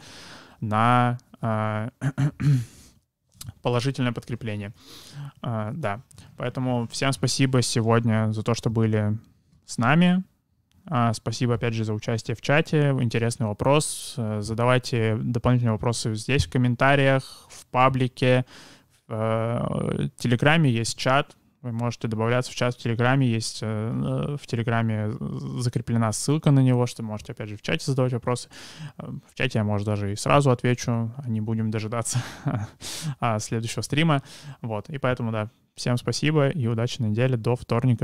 [0.62, 1.90] на э,
[3.62, 4.74] положительное подкрепление.
[5.44, 6.02] Э, да,
[6.38, 9.20] поэтому всем спасибо сегодня за то, что были
[9.68, 10.24] с нами.
[11.14, 12.96] Спасибо, опять же, за участие в чате.
[13.00, 14.14] Интересный вопрос.
[14.18, 18.46] Uh, задавайте дополнительные вопросы здесь, в комментариях, в паблике.
[19.08, 21.36] В uh, Телеграме есть чат.
[21.66, 23.28] Вы можете добавляться в чат в Телеграме.
[23.28, 25.12] Есть в Телеграме
[25.58, 28.50] закреплена ссылка на него, что можете, опять же, в чате задавать вопросы.
[28.98, 31.12] В чате я, может, даже и сразу отвечу.
[31.18, 32.20] А не будем дожидаться
[33.40, 34.22] следующего стрима.
[34.62, 34.92] Вот.
[34.92, 37.36] И поэтому, да, всем спасибо и удачи на неделе.
[37.36, 38.04] До вторника.